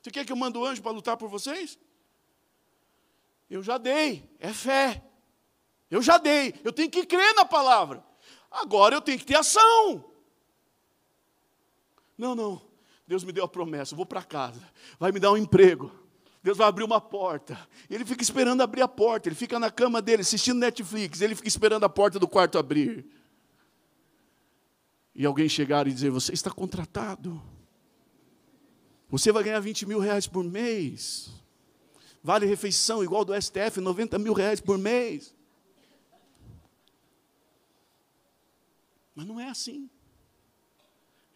[0.00, 1.78] Você quer que eu mande o anjo para lutar por vocês?
[3.50, 5.02] Eu já dei, é fé.
[5.90, 8.04] Eu já dei, eu tenho que crer na palavra.
[8.50, 10.12] agora eu tenho que ter ação.
[12.16, 12.62] Não, não,
[13.06, 14.62] Deus me deu a promessa, vou para casa,
[14.98, 15.92] vai me dar um emprego.
[16.42, 17.58] Deus vai abrir uma porta.
[17.88, 19.30] Ele fica esperando abrir a porta.
[19.30, 21.22] Ele fica na cama dele assistindo Netflix.
[21.22, 23.06] Ele fica esperando a porta do quarto abrir.
[25.14, 27.42] E alguém chegar e dizer: Você está contratado.
[29.08, 31.30] Você vai ganhar 20 mil reais por mês.
[32.22, 35.34] Vale refeição igual do STF, 90 mil reais por mês.
[39.14, 39.88] Mas não é assim.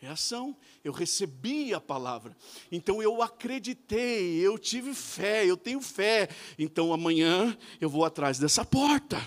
[0.00, 0.56] É ação.
[0.84, 2.36] Eu recebi a palavra.
[2.70, 6.28] Então eu acreditei, eu tive fé, eu tenho fé.
[6.58, 9.20] Então amanhã eu vou atrás dessa porta.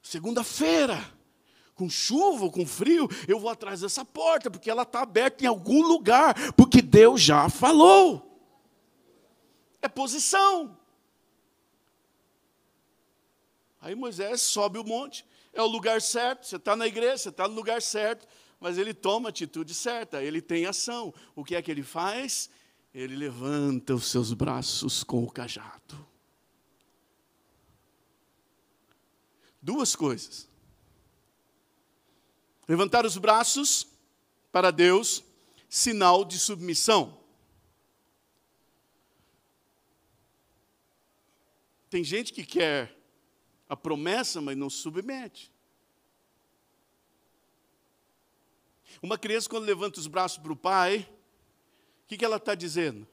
[0.00, 0.98] Segunda-feira,
[1.74, 5.46] com chuva ou com frio, eu vou atrás dessa porta, porque ela está aberta em
[5.46, 8.26] algum lugar, porque Deus já falou.
[9.82, 10.78] É posição.
[13.80, 17.48] Aí Moisés sobe o monte, é o lugar certo, você está na igreja, você está
[17.48, 18.28] no lugar certo
[18.60, 21.14] mas ele toma a atitude certa, ele tem ação.
[21.34, 22.50] O que é que ele faz?
[22.92, 26.06] Ele levanta os seus braços com o cajado.
[29.62, 30.48] Duas coisas.
[32.68, 33.86] Levantar os braços
[34.52, 35.24] para Deus,
[35.68, 37.18] sinal de submissão.
[41.88, 42.96] Tem gente que quer
[43.68, 45.50] a promessa, mas não submete.
[49.02, 51.08] Uma criança, quando levanta os braços para o pai,
[52.04, 53.06] o que, que ela está dizendo?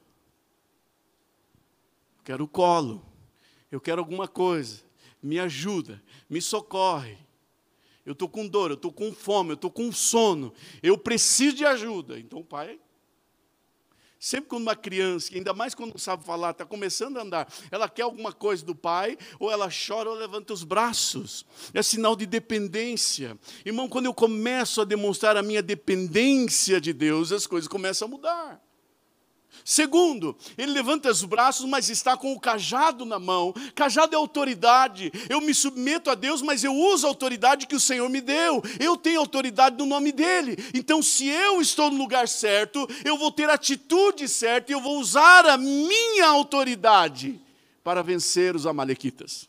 [2.24, 3.04] Quero o colo,
[3.70, 4.82] eu quero alguma coisa,
[5.22, 7.16] me ajuda, me socorre.
[8.04, 11.64] Eu estou com dor, eu estou com fome, eu estou com sono, eu preciso de
[11.64, 12.18] ajuda.
[12.18, 12.78] Então o pai
[14.18, 17.88] Sempre quando uma criança, ainda mais quando não sabe falar, está começando a andar, ela
[17.88, 21.46] quer alguma coisa do pai, ou ela chora ou levanta os braços.
[21.72, 23.38] É sinal de dependência.
[23.64, 28.10] Irmão, quando eu começo a demonstrar a minha dependência de Deus, as coisas começam a
[28.10, 28.67] mudar.
[29.64, 33.52] Segundo, ele levanta os braços, mas está com o cajado na mão.
[33.74, 35.12] Cajado é autoridade.
[35.28, 38.62] Eu me submeto a Deus, mas eu uso a autoridade que o Senhor me deu.
[38.80, 40.56] Eu tenho autoridade no nome dele.
[40.72, 44.80] Então, se eu estou no lugar certo, eu vou ter a atitude certa e eu
[44.80, 47.38] vou usar a minha autoridade
[47.84, 49.48] para vencer os amalequitas.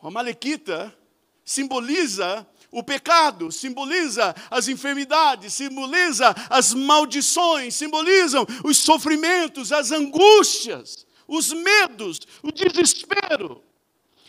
[0.00, 0.96] O amalequita
[1.44, 11.52] simboliza o pecado simboliza as enfermidades, simboliza as maldições, simbolizam os sofrimentos, as angústias, os
[11.52, 13.62] medos, o desespero.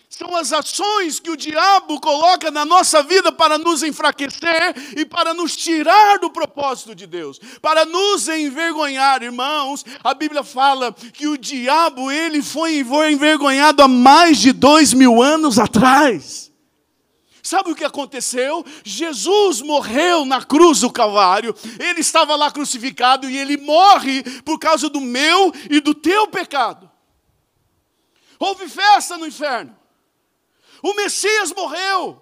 [0.09, 5.33] São as ações que o diabo coloca na nossa vida para nos enfraquecer e para
[5.33, 9.85] nos tirar do propósito de Deus, para nos envergonhar, irmãos.
[10.03, 15.59] A Bíblia fala que o diabo ele foi envergonhado há mais de dois mil anos
[15.59, 16.48] atrás.
[17.41, 18.65] Sabe o que aconteceu?
[18.83, 24.89] Jesus morreu na cruz do Calvário, ele estava lá crucificado e ele morre por causa
[24.89, 26.89] do meu e do teu pecado.
[28.37, 29.77] Houve festa no inferno,
[30.81, 32.21] o Messias morreu,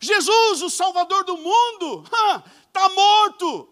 [0.00, 2.04] Jesus, o Salvador do mundo,
[2.68, 3.68] está morto.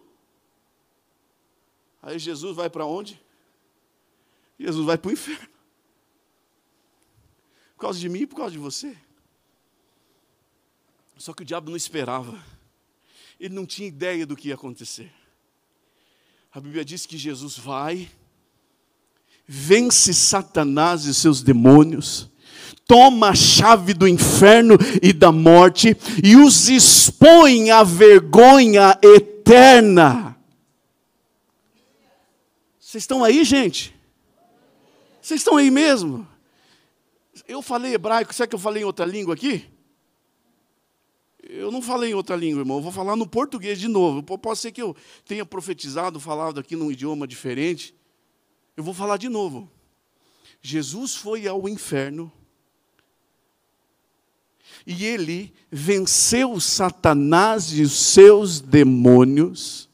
[2.01, 3.21] Aí Jesus vai para onde?
[4.59, 5.49] Jesus vai para o inferno.
[7.75, 8.97] Por causa de mim e por causa de você.
[11.17, 12.37] Só que o diabo não esperava.
[13.39, 15.11] Ele não tinha ideia do que ia acontecer.
[16.51, 18.09] A Bíblia diz que Jesus vai,
[19.47, 22.29] vence Satanás e seus demônios,
[22.85, 30.37] toma a chave do inferno e da morte e os expõe à vergonha eterna.
[32.79, 33.95] Vocês estão aí, gente?
[35.19, 36.27] Vocês estão aí mesmo?
[37.47, 39.72] Eu falei hebraico, será que eu falei em outra língua aqui?
[41.55, 44.23] Eu não falei em outra língua, irmão, eu vou falar no português de novo.
[44.23, 47.93] Pode ser que eu tenha profetizado, falado aqui num idioma diferente.
[48.75, 49.69] Eu vou falar de novo.
[50.63, 52.31] Jesus foi ao inferno
[54.87, 59.87] e ele venceu Satanás e os seus demônios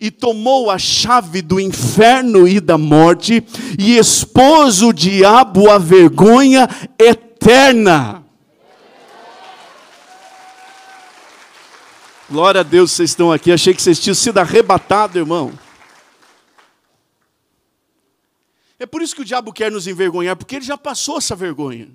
[0.00, 3.42] e tomou a chave do inferno e da morte
[3.76, 8.19] e expôs o diabo à vergonha eterna.
[12.30, 13.50] Glória a Deus, vocês estão aqui.
[13.50, 15.52] Achei que vocês tinham sido arrebatados, irmão.
[18.78, 21.90] É por isso que o diabo quer nos envergonhar, porque ele já passou essa vergonha.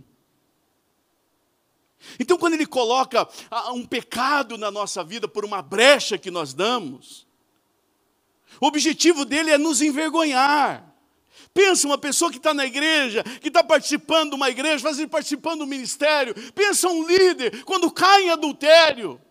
[2.19, 3.25] Então, quando ele coloca
[3.73, 7.25] um pecado na nossa vida por uma brecha que nós damos,
[8.59, 10.93] o objetivo dele é nos envergonhar,
[11.53, 15.59] Pensa uma pessoa que está na igreja, que está participando de uma igreja, fazendo participando
[15.59, 16.35] do ministério.
[16.53, 19.21] Pensa um líder quando cai em adultério.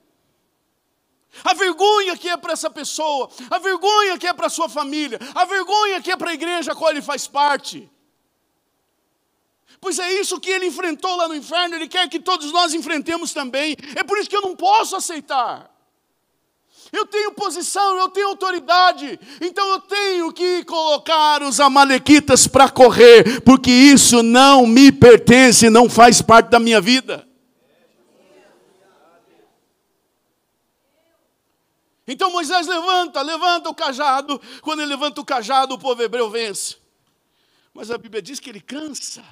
[1.43, 5.45] A vergonha que é para essa pessoa, a vergonha que é para sua família, a
[5.45, 7.91] vergonha que é para a igreja a qual ele faz parte.
[9.80, 13.32] Pois é isso que ele enfrentou lá no inferno, ele quer que todos nós enfrentemos
[13.32, 13.76] também.
[13.97, 15.70] É por isso que eu não posso aceitar.
[16.93, 23.41] Eu tenho posição, eu tenho autoridade, então eu tenho que colocar os amalequitas para correr,
[23.41, 27.26] porque isso não me pertence, não faz parte da minha vida.
[32.07, 34.41] Então Moisés levanta, levanta o cajado.
[34.61, 36.77] Quando ele levanta o cajado, o povo hebreu vence.
[37.73, 39.25] Mas a Bíblia diz que ele cansa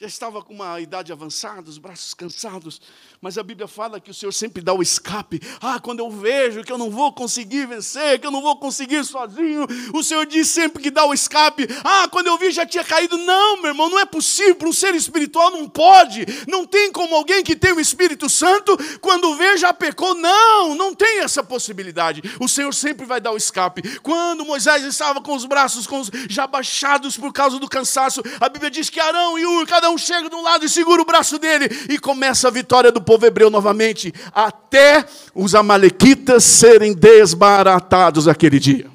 [0.00, 2.80] já estava com uma idade avançada, os braços cansados,
[3.22, 5.42] mas a Bíblia fala que o Senhor sempre dá o escape.
[5.60, 9.04] Ah, quando eu vejo que eu não vou conseguir vencer, que eu não vou conseguir
[9.04, 11.68] sozinho, o Senhor diz sempre que dá o escape.
[11.84, 13.18] Ah, quando eu vi já tinha caído.
[13.18, 14.56] Não, meu irmão, não é possível.
[14.62, 16.24] Um ser espiritual não pode.
[16.48, 20.14] Não tem como alguém que tem o Espírito Santo, quando vê já pecou.
[20.14, 22.22] Não, não tem essa possibilidade.
[22.40, 23.98] O Senhor sempre vai dar o escape.
[23.98, 28.48] Quando Moisés estava com os braços com os, já baixados por causa do cansaço, a
[28.48, 31.04] Bíblia diz que Arão e Ur, cada um chega de um lado e segura o
[31.04, 35.04] braço dele, e começa a vitória do povo hebreu novamente, até
[35.34, 38.88] os amalequitas serem desbaratados aquele dia.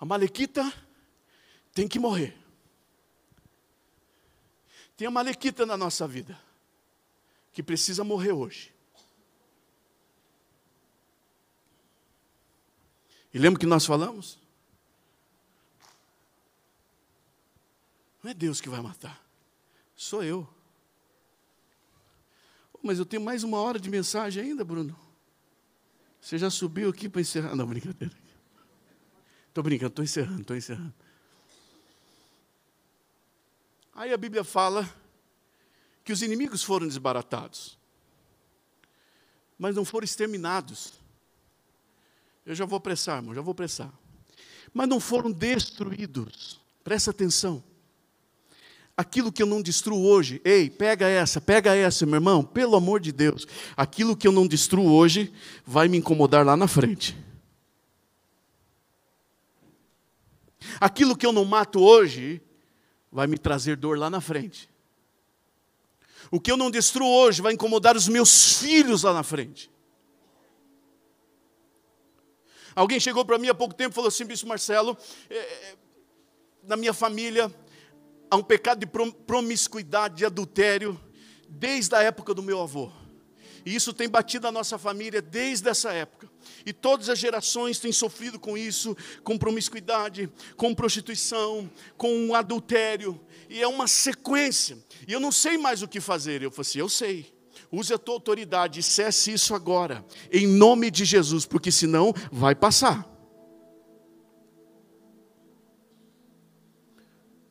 [0.00, 0.72] A Malequita
[1.74, 2.34] tem que morrer.
[4.96, 6.40] Tem a Malequita na nossa vida
[7.52, 8.74] que precisa morrer hoje.
[13.34, 14.38] E lembra que nós falamos?
[18.22, 19.25] Não é Deus que vai matar,
[19.96, 20.46] sou eu.
[22.82, 24.96] Mas eu tenho mais uma hora de mensagem ainda, Bruno.
[26.20, 27.56] Você já subiu aqui para encerrar?
[27.56, 28.14] Não, brincadeira.
[29.48, 30.94] Estou brincando, estou encerrando, estou encerrando.
[33.94, 34.88] Aí a Bíblia fala
[36.04, 37.78] que os inimigos foram desbaratados,
[39.58, 40.92] mas não foram exterminados.
[42.44, 43.92] Eu já vou apressar, irmão, já vou apressar.
[44.74, 46.60] Mas não foram destruídos.
[46.84, 47.64] Presta atenção
[48.96, 52.98] aquilo que eu não destruo hoje, ei, pega essa, pega essa, meu irmão, pelo amor
[52.98, 55.32] de Deus, aquilo que eu não destruo hoje
[55.66, 57.16] vai me incomodar lá na frente.
[60.80, 62.40] Aquilo que eu não mato hoje
[63.12, 64.68] vai me trazer dor lá na frente.
[66.30, 69.70] O que eu não destruo hoje vai incomodar os meus filhos lá na frente.
[72.74, 74.98] Alguém chegou para mim há pouco tempo e falou assim, Bispo Marcelo,
[75.30, 75.76] é,
[76.62, 77.54] na minha família
[78.30, 78.86] há um pecado de
[79.26, 81.00] promiscuidade, de adultério,
[81.48, 82.90] desde a época do meu avô.
[83.64, 86.30] E isso tem batido a nossa família desde essa época.
[86.64, 93.20] E todas as gerações têm sofrido com isso, com promiscuidade, com prostituição, com adultério.
[93.50, 94.78] E é uma sequência.
[95.06, 96.42] E eu não sei mais o que fazer.
[96.42, 97.34] Eu falei assim: eu sei.
[97.72, 102.54] Use a tua autoridade e cesse isso agora, em nome de Jesus, porque senão vai
[102.54, 103.15] passar.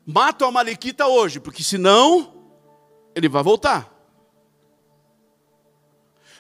[0.06, 2.34] Mata o Amalequita hoje, porque senão
[3.16, 3.96] ele vai voltar.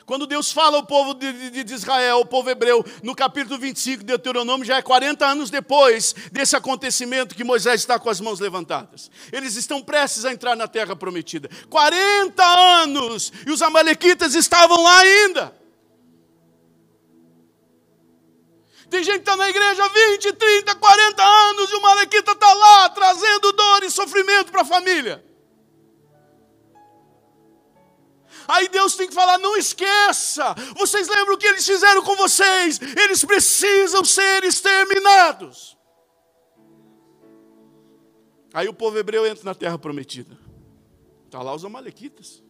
[0.05, 4.01] Quando Deus fala ao povo de, de, de, Israel, o povo hebreu, no capítulo 25
[4.01, 8.39] de Deuteronômio, já é 40 anos depois desse acontecimento que Moisés está com as mãos
[8.39, 9.09] levantadas.
[9.31, 11.49] Eles estão prestes a entrar na terra prometida.
[11.71, 12.43] 40
[12.83, 13.33] anos!
[13.47, 15.64] E os amalequitas estavam lá ainda.
[18.89, 22.89] Tem gente que está na igreja 20, 30, 40 anos e o Malequita está lá
[22.89, 25.23] trazendo dor e sofrimento para a família.
[28.47, 32.79] Aí Deus tem que falar: não esqueça, vocês lembram o que eles fizeram com vocês?
[32.81, 35.75] Eles precisam ser exterminados.
[38.53, 40.37] Aí o povo hebreu entra na terra prometida.
[41.25, 42.41] Está lá os amalequitas.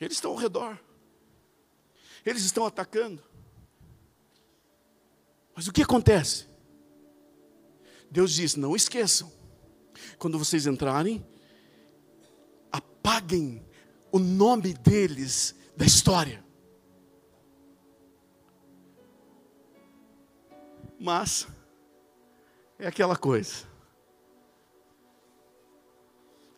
[0.00, 0.76] Eles estão ao redor.
[2.26, 3.22] Eles estão atacando.
[5.54, 6.46] Mas o que acontece?
[8.10, 9.32] Deus diz: não esqueçam,
[10.18, 11.24] quando vocês entrarem,
[12.70, 13.64] apaguem
[14.10, 16.44] o nome deles da história.
[20.98, 21.48] Mas,
[22.78, 23.66] é aquela coisa,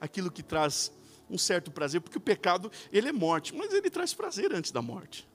[0.01, 0.93] aquilo que traz
[1.31, 4.83] um certo prazer, porque o pecado, ele é morte, mas ele traz prazer antes da
[4.83, 5.27] morte.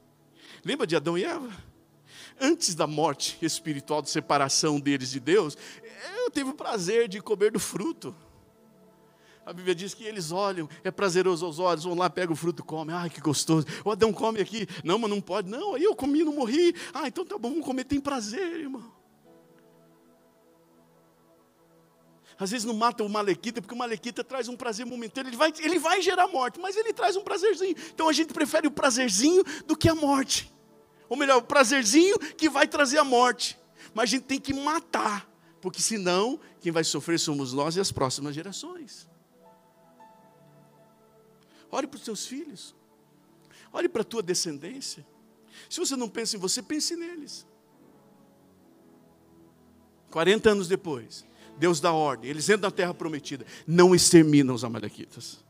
[0.63, 1.68] Lembra de Adão e Eva?
[2.39, 5.57] Antes da morte espiritual, de separação deles de Deus,
[6.17, 8.15] eu tive o prazer de comer do fruto.
[9.45, 12.63] A Bíblia diz que eles olham, é prazeroso aos olhos, vão lá, pegam o fruto,
[12.63, 12.95] comem.
[12.95, 13.65] Ai, que gostoso.
[13.83, 14.67] O Adão come aqui.
[14.83, 15.49] Não, mas não pode.
[15.49, 16.75] Não, aí eu comi, não morri.
[16.93, 17.83] Ah, então tá bom, vamos comer.
[17.83, 18.93] Tem prazer, irmão.
[22.37, 25.29] Às vezes não mata o malequita, porque o malequita traz um prazer momentâneo.
[25.29, 27.75] Ele vai, ele vai gerar morte, mas ele traz um prazerzinho.
[27.93, 30.53] Então a gente prefere o prazerzinho do que a morte.
[31.09, 33.59] Ou melhor, o prazerzinho que vai trazer a morte.
[33.93, 35.27] Mas a gente tem que matar,
[35.59, 39.09] porque senão quem vai sofrer somos nós e as próximas gerações.
[41.71, 42.75] Olhe para os seus filhos.
[43.73, 45.05] Olhe para a tua descendência.
[45.69, 47.45] Se você não pensa em você, pense neles.
[50.11, 51.25] 40 anos depois,
[51.57, 55.43] Deus dá ordem, eles entram na terra prometida, não exterminam os amalequitas.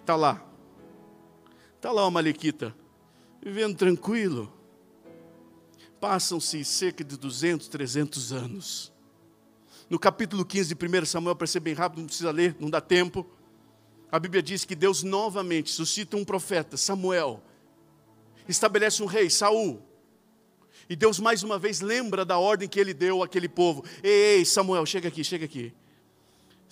[0.00, 0.44] Está lá,
[1.82, 2.72] está lá o amalequita,
[3.44, 4.52] vivendo tranquilo.
[6.00, 8.92] Passam-se cerca de 200, 300 anos
[9.90, 12.80] no capítulo 15 de 1 Samuel, para ser bem rápido, não precisa ler, não dá
[12.80, 13.26] tempo.
[14.12, 17.42] A Bíblia diz que Deus novamente suscita um profeta, Samuel,
[18.48, 19.82] estabelece um rei, Saul.
[20.88, 23.84] E Deus mais uma vez lembra da ordem que ele deu àquele povo.
[24.04, 25.74] Ei, ei, Samuel, chega aqui, chega aqui.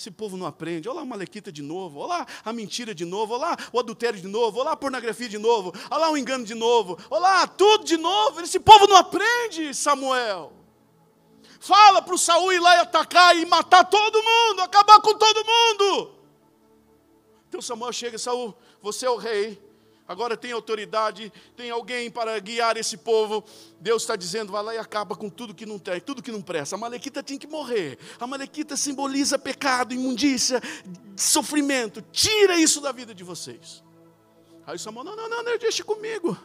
[0.01, 0.89] Esse povo não aprende.
[0.89, 3.79] Olha lá a malequita de novo, olha lá a mentira de novo, olha lá o
[3.79, 6.99] adultério de novo, olha lá a pornografia de novo, olha lá o engano de novo,
[7.11, 8.41] olha lá tudo de novo.
[8.41, 10.55] Esse povo não aprende, Samuel.
[11.61, 15.45] Fala para o Saul ir lá e atacar e matar todo mundo, acabar com todo
[15.45, 16.15] mundo.
[17.51, 19.63] Então Samuel chega, Saul, você é o rei,
[20.11, 23.45] agora tem autoridade, tem alguém para guiar esse povo.
[23.79, 26.43] Deus está dizendo, vai lá e acaba com tudo que não tem, tudo que não
[26.43, 26.75] presta.
[26.75, 27.97] A Malequita tem que morrer.
[28.19, 30.61] A Malequita simboliza pecado, imundícia,
[31.17, 32.03] sofrimento.
[32.11, 33.85] Tira isso da vida de vocês.
[34.67, 36.37] Aí Samuel, não, não, não, não deixe comigo.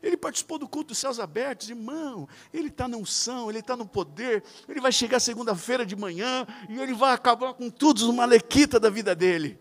[0.00, 2.28] Ele participou do culto dos céus abertos, irmão.
[2.54, 4.44] Ele está na unção, ele está no poder.
[4.68, 8.88] Ele vai chegar segunda-feira de manhã e ele vai acabar com todos os malequitas da
[8.88, 9.58] vida dele.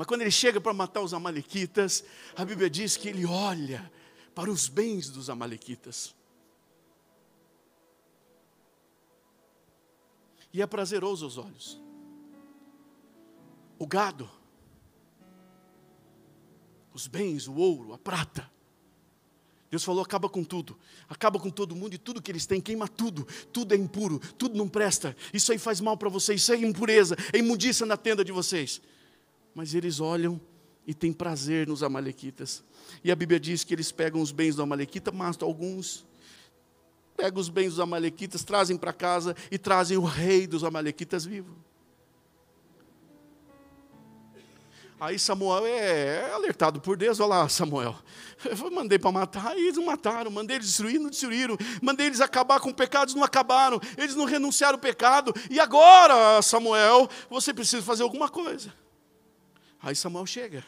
[0.00, 2.02] Mas quando ele chega para matar os amalequitas,
[2.34, 3.92] a Bíblia diz que ele olha
[4.34, 6.14] para os bens dos amalequitas.
[10.54, 11.78] E é prazeroso aos olhos.
[13.78, 14.26] O gado
[16.94, 18.50] os bens, o ouro, a prata.
[19.70, 20.78] Deus falou: acaba com tudo,
[21.10, 24.56] acaba com todo mundo e tudo que eles têm, queima tudo, tudo é impuro, tudo
[24.56, 28.24] não presta, isso aí faz mal para vocês, isso é impureza, é imundícia na tenda
[28.24, 28.80] de vocês.
[29.54, 30.40] Mas eles olham
[30.86, 32.64] e têm prazer nos Amalequitas,
[33.04, 36.06] e a Bíblia diz que eles pegam os bens do Amalequita, matam alguns,
[37.16, 41.54] pegam os bens dos Amalequitas, trazem para casa e trazem o rei dos Amalequitas vivo.
[44.98, 47.96] Aí Samuel é alertado por Deus, olha lá, Samuel.
[48.44, 52.20] Eu mandei para matar, e eles não mataram, mandei eles destruir, não destruíram, mandei eles
[52.20, 57.82] acabar com pecados, não acabaram, eles não renunciaram ao pecado, e agora, Samuel, você precisa
[57.82, 58.74] fazer alguma coisa.
[59.82, 60.64] Aí Samuel chega.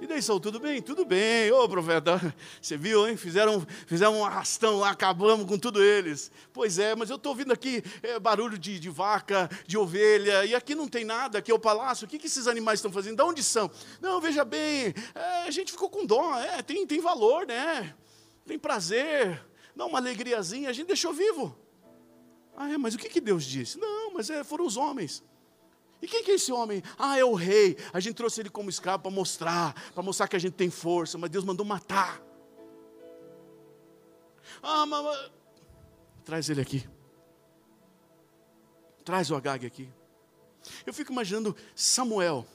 [0.00, 0.80] E daí, Saul, tudo bem?
[0.80, 1.52] Tudo bem.
[1.52, 3.18] Ô, profeta, você viu, hein?
[3.18, 6.32] Fizeram, fizeram um arrastão lá, acabamos com tudo eles.
[6.54, 10.54] Pois é, mas eu estou ouvindo aqui é, barulho de, de, vaca, de ovelha, e
[10.54, 12.06] aqui não tem nada, aqui é o palácio.
[12.06, 13.16] O que, que esses animais estão fazendo?
[13.16, 13.70] De onde são?
[14.00, 17.94] Não, veja bem, é, a gente ficou com dó, é, tem, tem valor, né?
[18.46, 19.44] Tem prazer,
[19.76, 21.54] dá uma alegriazinha, a gente deixou vivo.
[22.56, 23.78] Ah, é, mas o que, que Deus disse?
[23.78, 25.22] Não, mas é, foram os homens.
[26.02, 26.82] E quem que é esse homem?
[26.98, 27.76] Ah, é o rei.
[27.92, 31.18] A gente trouxe ele como escravo para mostrar, para mostrar que a gente tem força,
[31.18, 32.20] mas Deus mandou matar.
[34.62, 35.30] Ah, mas...
[36.24, 36.88] Traz ele aqui.
[39.04, 39.88] Traz o Agag aqui.
[40.86, 42.46] Eu fico imaginando Samuel,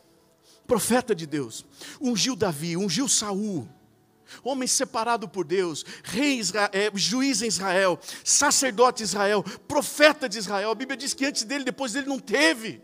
[0.68, 1.66] profeta de Deus,
[2.00, 3.68] ungiu Davi, ungiu Saul,
[4.44, 10.72] homem separado por Deus, rei Israel, é, juiz em Israel, sacerdote Israel, profeta de Israel.
[10.72, 12.82] A Bíblia diz que antes dele, depois dele não teve.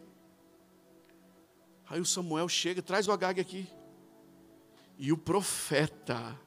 [1.92, 3.68] Aí o Samuel chega, traz o Agag aqui.
[4.98, 6.40] E o profeta,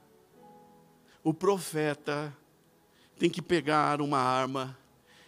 [1.22, 2.34] o profeta
[3.18, 4.74] tem que pegar uma arma.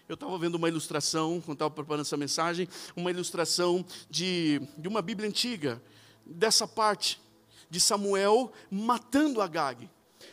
[0.08, 5.02] Eu estava vendo uma ilustração, quando estava preparando essa mensagem, uma ilustração de, de uma
[5.02, 5.82] Bíblia antiga,
[6.24, 7.20] dessa parte,
[7.68, 9.86] de Samuel matando Agag.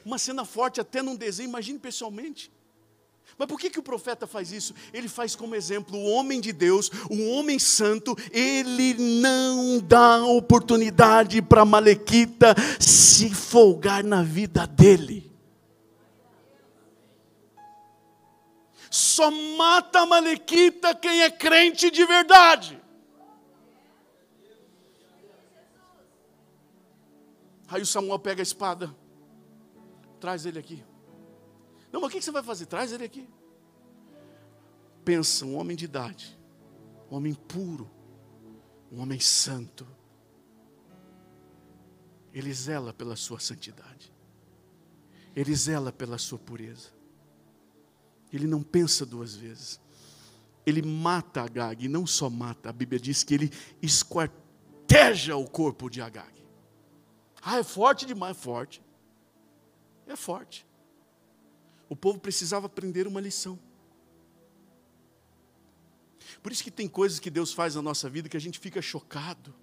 [0.05, 2.49] Uma cena forte até num desenho, imagine pessoalmente.
[3.37, 4.73] Mas por que, que o profeta faz isso?
[4.93, 11.41] Ele faz como exemplo o homem de Deus, o homem santo, ele não dá oportunidade
[11.41, 15.31] para Malequita se folgar na vida dele.
[18.89, 22.79] Só mata a Malequita quem é crente de verdade.
[27.67, 28.95] Aí o Samuel pega a espada,
[30.19, 30.83] traz ele aqui.
[31.93, 32.65] Não, mas o que você vai fazer?
[32.65, 33.29] Traz ele aqui.
[35.05, 36.39] pensa, um homem de idade,
[37.11, 37.91] um homem puro,
[38.91, 39.85] um homem santo,
[42.33, 44.11] ele zela pela sua santidade,
[45.35, 46.89] ele zela pela sua pureza,
[48.31, 49.79] ele não pensa duas vezes,
[50.65, 55.89] ele mata Agag, e não só mata, a Bíblia diz que ele esquarteja o corpo
[55.89, 56.41] de Agag.
[57.41, 58.81] Ah, é forte demais, é forte.
[60.07, 60.65] É forte.
[61.93, 63.59] O povo precisava aprender uma lição.
[66.41, 68.81] Por isso que tem coisas que Deus faz na nossa vida que a gente fica
[68.81, 69.53] chocado.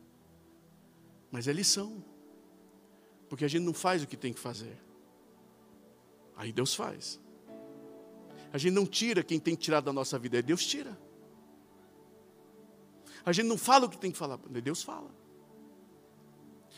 [1.29, 2.05] Mas é lição.
[3.29, 4.79] Porque a gente não faz o que tem que fazer.
[6.37, 7.19] Aí Deus faz.
[8.53, 10.97] A gente não tira quem tem que tirar da nossa vida, é Deus tira.
[13.27, 15.11] A gente não fala o que tem que falar, Deus fala.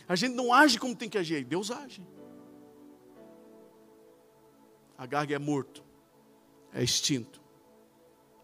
[0.09, 2.03] A gente não age como tem que agir, Deus age.
[5.03, 5.83] Agar é morto,
[6.73, 7.43] é extinto,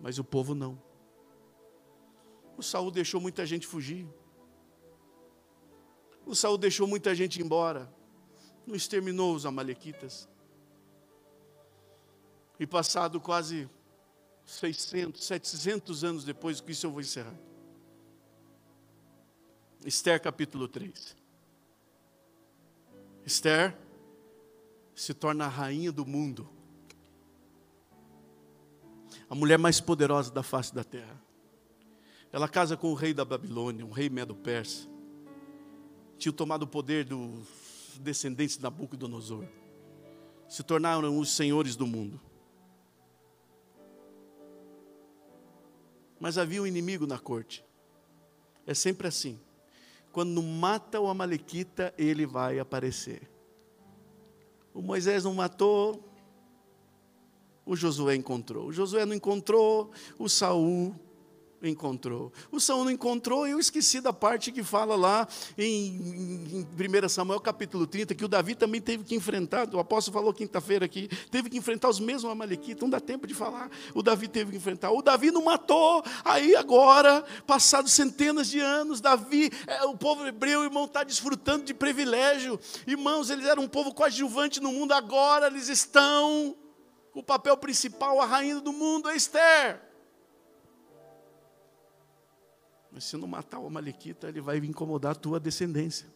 [0.00, 0.76] mas o povo não.
[2.56, 4.08] O Saul deixou muita gente fugir.
[6.26, 7.88] O Saul deixou muita gente embora.
[8.66, 10.28] Não exterminou os amalequitas.
[12.58, 13.70] E passado quase
[14.44, 17.38] 600, 700 anos depois, com isso eu vou encerrar.
[19.84, 21.16] Esther capítulo 3.
[23.24, 23.78] Esther
[25.00, 26.48] se torna a rainha do mundo,
[29.28, 31.20] a mulher mais poderosa da face da terra.
[32.32, 34.88] Ela casa com o rei da Babilônia, um rei medo-persa.
[36.18, 37.46] Tinha tomado o poder dos
[38.00, 39.46] descendentes de Nabucodonosor.
[40.48, 42.20] Se tornaram os senhores do mundo.
[46.18, 47.64] Mas havia um inimigo na corte.
[48.66, 49.40] É sempre assim
[50.18, 53.30] quando mata o Amalequita, ele vai aparecer.
[54.74, 56.04] O Moisés não matou,
[57.64, 58.66] o Josué encontrou.
[58.68, 60.94] O Josué não encontrou, o Saul
[61.62, 62.32] encontrou.
[62.50, 67.40] O Saul não encontrou, eu esqueci da parte que fala lá em, em 1 Samuel
[67.40, 71.50] capítulo 30, que o Davi também teve que enfrentar, o apóstolo falou quinta-feira aqui, teve
[71.50, 74.90] que enfrentar os mesmos amalequitas, não dá tempo de falar, o Davi teve que enfrentar,
[74.90, 80.62] o Davi não matou, aí agora, passados centenas de anos, Davi, é, o povo hebreu,
[80.62, 85.68] irmão, está desfrutando de privilégio, irmãos, eles eram um povo coadjuvante no mundo, agora eles
[85.68, 86.56] estão,
[87.14, 89.87] o papel principal, a rainha do mundo é Esther,
[92.98, 96.08] Mas se não matar o Amalequita, ele vai incomodar a tua descendência.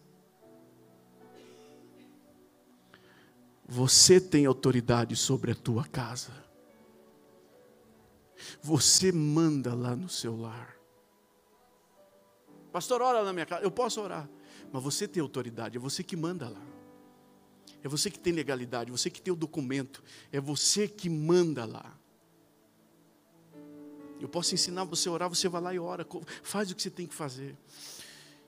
[3.64, 6.32] Você tem autoridade sobre a tua casa.
[8.60, 10.76] Você manda lá no seu lar.
[12.72, 13.62] Pastor, ora na minha casa.
[13.62, 14.28] Eu posso orar.
[14.72, 16.66] Mas você tem autoridade, é você que manda lá.
[17.80, 20.02] É você que tem legalidade, você que tem o documento,
[20.32, 21.96] é você que manda lá.
[24.22, 26.06] Eu posso ensinar você a orar, você vai lá e ora,
[26.44, 27.56] faz o que você tem que fazer.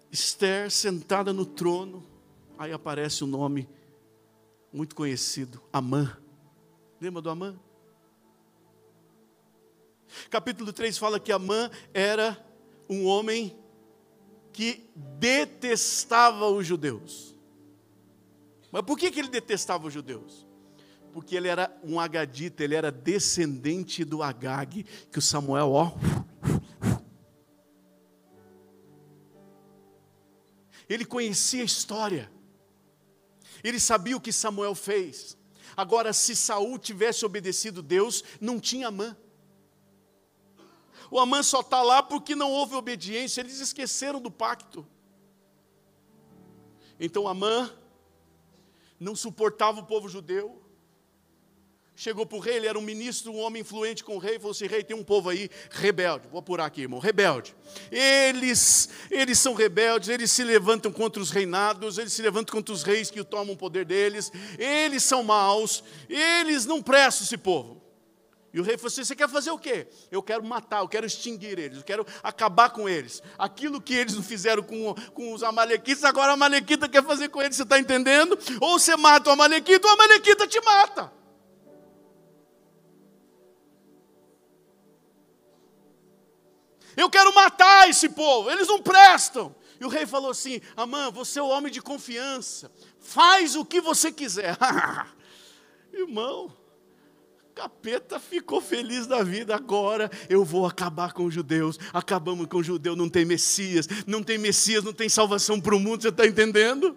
[0.08, 2.06] Esther sentada no trono,
[2.56, 3.68] aí aparece o um nome
[4.72, 6.16] muito conhecido, Amã.
[7.00, 7.58] Lembra do Amã?
[10.30, 12.40] Capítulo 3 fala que Amã era
[12.88, 13.58] um homem
[14.52, 17.34] que detestava os judeus.
[18.70, 20.43] Mas por que, que ele detestava os judeus?
[21.14, 25.92] Porque ele era um agadita, ele era descendente do Agag, que o Samuel, ó.
[30.88, 32.28] Ele conhecia a história.
[33.62, 35.38] Ele sabia o que Samuel fez.
[35.76, 39.16] Agora, se Saul tivesse obedecido Deus, não tinha Amã.
[41.12, 44.84] O Amã só está lá porque não houve obediência, eles esqueceram do pacto.
[46.98, 47.72] Então Amã
[48.98, 50.63] não suportava o povo judeu,
[51.96, 54.50] chegou para o rei, ele era um ministro, um homem influente com o rei, falou
[54.50, 57.54] assim: rei, tem um povo aí rebelde, vou apurar aqui, irmão, rebelde.
[57.90, 62.82] Eles, eles são rebeldes, eles se levantam contra os reinados, eles se levantam contra os
[62.82, 67.82] reis que tomam o poder deles, eles são maus, eles não prestam esse povo.
[68.52, 69.88] E o rei falou assim: Você quer fazer o quê?
[70.12, 73.20] Eu quero matar, eu quero extinguir eles, eu quero acabar com eles.
[73.36, 77.42] Aquilo que eles não fizeram com, com os Amalequitas, agora a Amalequita quer fazer com
[77.42, 78.38] eles, você está entendendo?
[78.60, 81.23] Ou você mata o Amalequita, ou a Amalequita te mata.
[86.96, 89.54] Eu quero matar esse povo, eles não prestam.
[89.80, 93.80] E o rei falou assim: Amã, você é o homem de confiança, faz o que
[93.80, 94.56] você quiser.
[95.92, 96.52] Irmão,
[97.54, 99.54] capeta ficou feliz da vida.
[99.54, 101.78] Agora eu vou acabar com os judeus.
[101.92, 105.80] Acabamos com o judeu, não tem Messias, não tem Messias, não tem salvação para o
[105.80, 106.96] mundo, você está entendendo?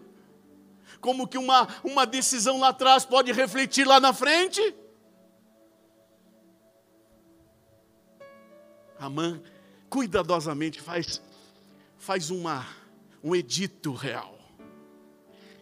[0.99, 4.75] Como que uma, uma decisão lá atrás pode refletir lá na frente?
[8.99, 9.39] Amã
[9.89, 11.21] cuidadosamente faz,
[11.97, 12.67] faz uma,
[13.23, 14.37] um edito real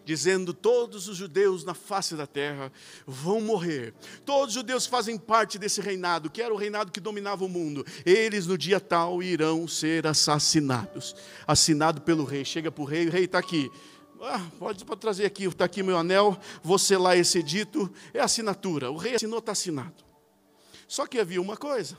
[0.05, 2.71] dizendo: todos os judeus na face da terra
[3.05, 3.93] vão morrer.
[4.23, 7.86] Todos os judeus fazem parte desse reinado, que era o reinado que dominava o mundo,
[8.05, 11.15] eles no dia tal irão ser assassinados.
[11.45, 12.45] Assinado pelo rei.
[12.45, 13.69] Chega para o rei, o rei está aqui.
[14.21, 18.89] Ah, pode, pode trazer aqui, está aqui meu anel, vou selar esse edito, é assinatura.
[18.89, 20.05] O rei assinou, está assinado.
[20.88, 21.97] Só que havia uma coisa.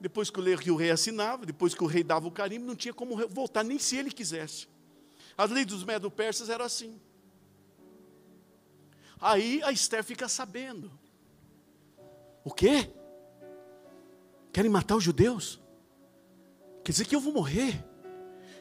[0.00, 0.40] Depois que
[0.70, 3.78] o rei assinava, depois que o rei dava o carimbo, não tinha como voltar, nem
[3.78, 4.66] se ele quisesse.
[5.36, 6.98] As leis dos medo-persas eram assim.
[9.20, 10.90] Aí a Esther fica sabendo.
[12.42, 12.90] O quê?
[14.50, 15.60] Querem matar os judeus?
[16.82, 17.84] Quer dizer que eu vou morrer.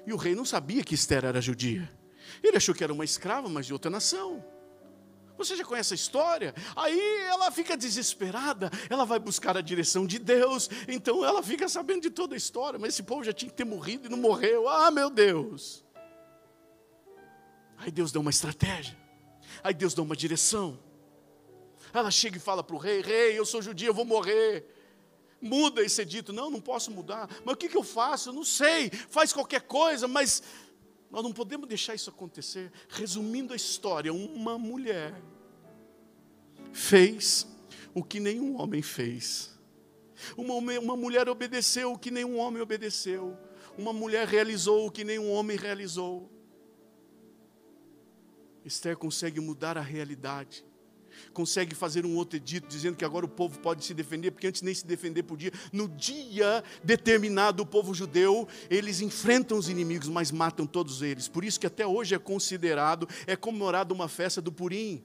[0.05, 1.89] E o rei não sabia que Esther era judia.
[2.43, 4.43] Ele achou que era uma escrava, mas de outra nação.
[5.39, 6.53] Você já conhece a história?
[6.75, 12.01] Aí ela fica desesperada, ela vai buscar a direção de Deus, então ela fica sabendo
[12.01, 14.67] de toda a história, mas esse povo já tinha que ter morrido e não morreu.
[14.67, 15.81] Ah, meu Deus!
[17.77, 18.97] Aí Deus deu uma estratégia.
[19.63, 20.77] Aí Deus dá uma direção.
[21.93, 24.67] Ela chega e fala para o rei: Rei, eu sou judia, eu vou morrer.
[25.41, 26.33] Muda esse dito.
[26.33, 27.29] Não, não posso mudar.
[27.45, 28.29] Mas o que, que eu faço?
[28.29, 28.89] Eu não sei.
[28.89, 30.43] Faz qualquer coisa, mas
[31.09, 32.71] nós não podemos deixar isso acontecer.
[32.87, 35.19] Resumindo a história, uma mulher
[36.71, 37.47] fez
[37.93, 39.57] o que nenhum homem fez.
[40.37, 43.37] Uma, uma mulher obedeceu o que nenhum homem obedeceu.
[43.77, 46.29] Uma mulher realizou o que nenhum homem realizou.
[48.63, 50.65] Esther consegue mudar a realidade,
[51.33, 54.61] consegue fazer um outro edito dizendo que agora o povo pode se defender, porque antes
[54.61, 55.51] nem se defender podia.
[55.71, 61.27] No dia determinado, o povo judeu, eles enfrentam os inimigos, mas matam todos eles.
[61.27, 65.03] Por isso que até hoje é considerado, é comemorado uma festa do Purim.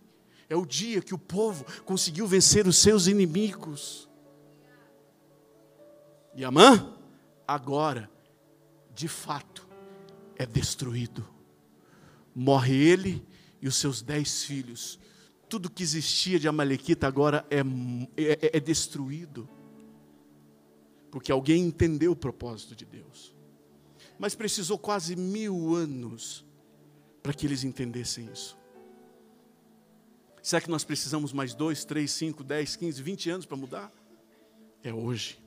[0.48, 4.08] É o dia que o povo conseguiu vencer os seus inimigos.
[6.34, 6.92] E Amã,
[7.46, 8.10] agora,
[8.94, 9.66] de fato,
[10.36, 11.26] é destruído.
[12.34, 13.24] Morre ele
[13.62, 14.98] e os seus dez filhos.
[15.49, 17.61] Tudo que existia de Amalequita agora é,
[18.16, 19.49] é, é destruído.
[21.11, 23.34] Porque alguém entendeu o propósito de Deus.
[24.18, 26.45] Mas precisou quase mil anos
[27.22, 28.59] para que eles entendessem isso.
[30.42, 33.92] Será que nós precisamos mais dois, três, cinco, dez, quinze, vinte anos para mudar?
[34.82, 35.43] É hoje.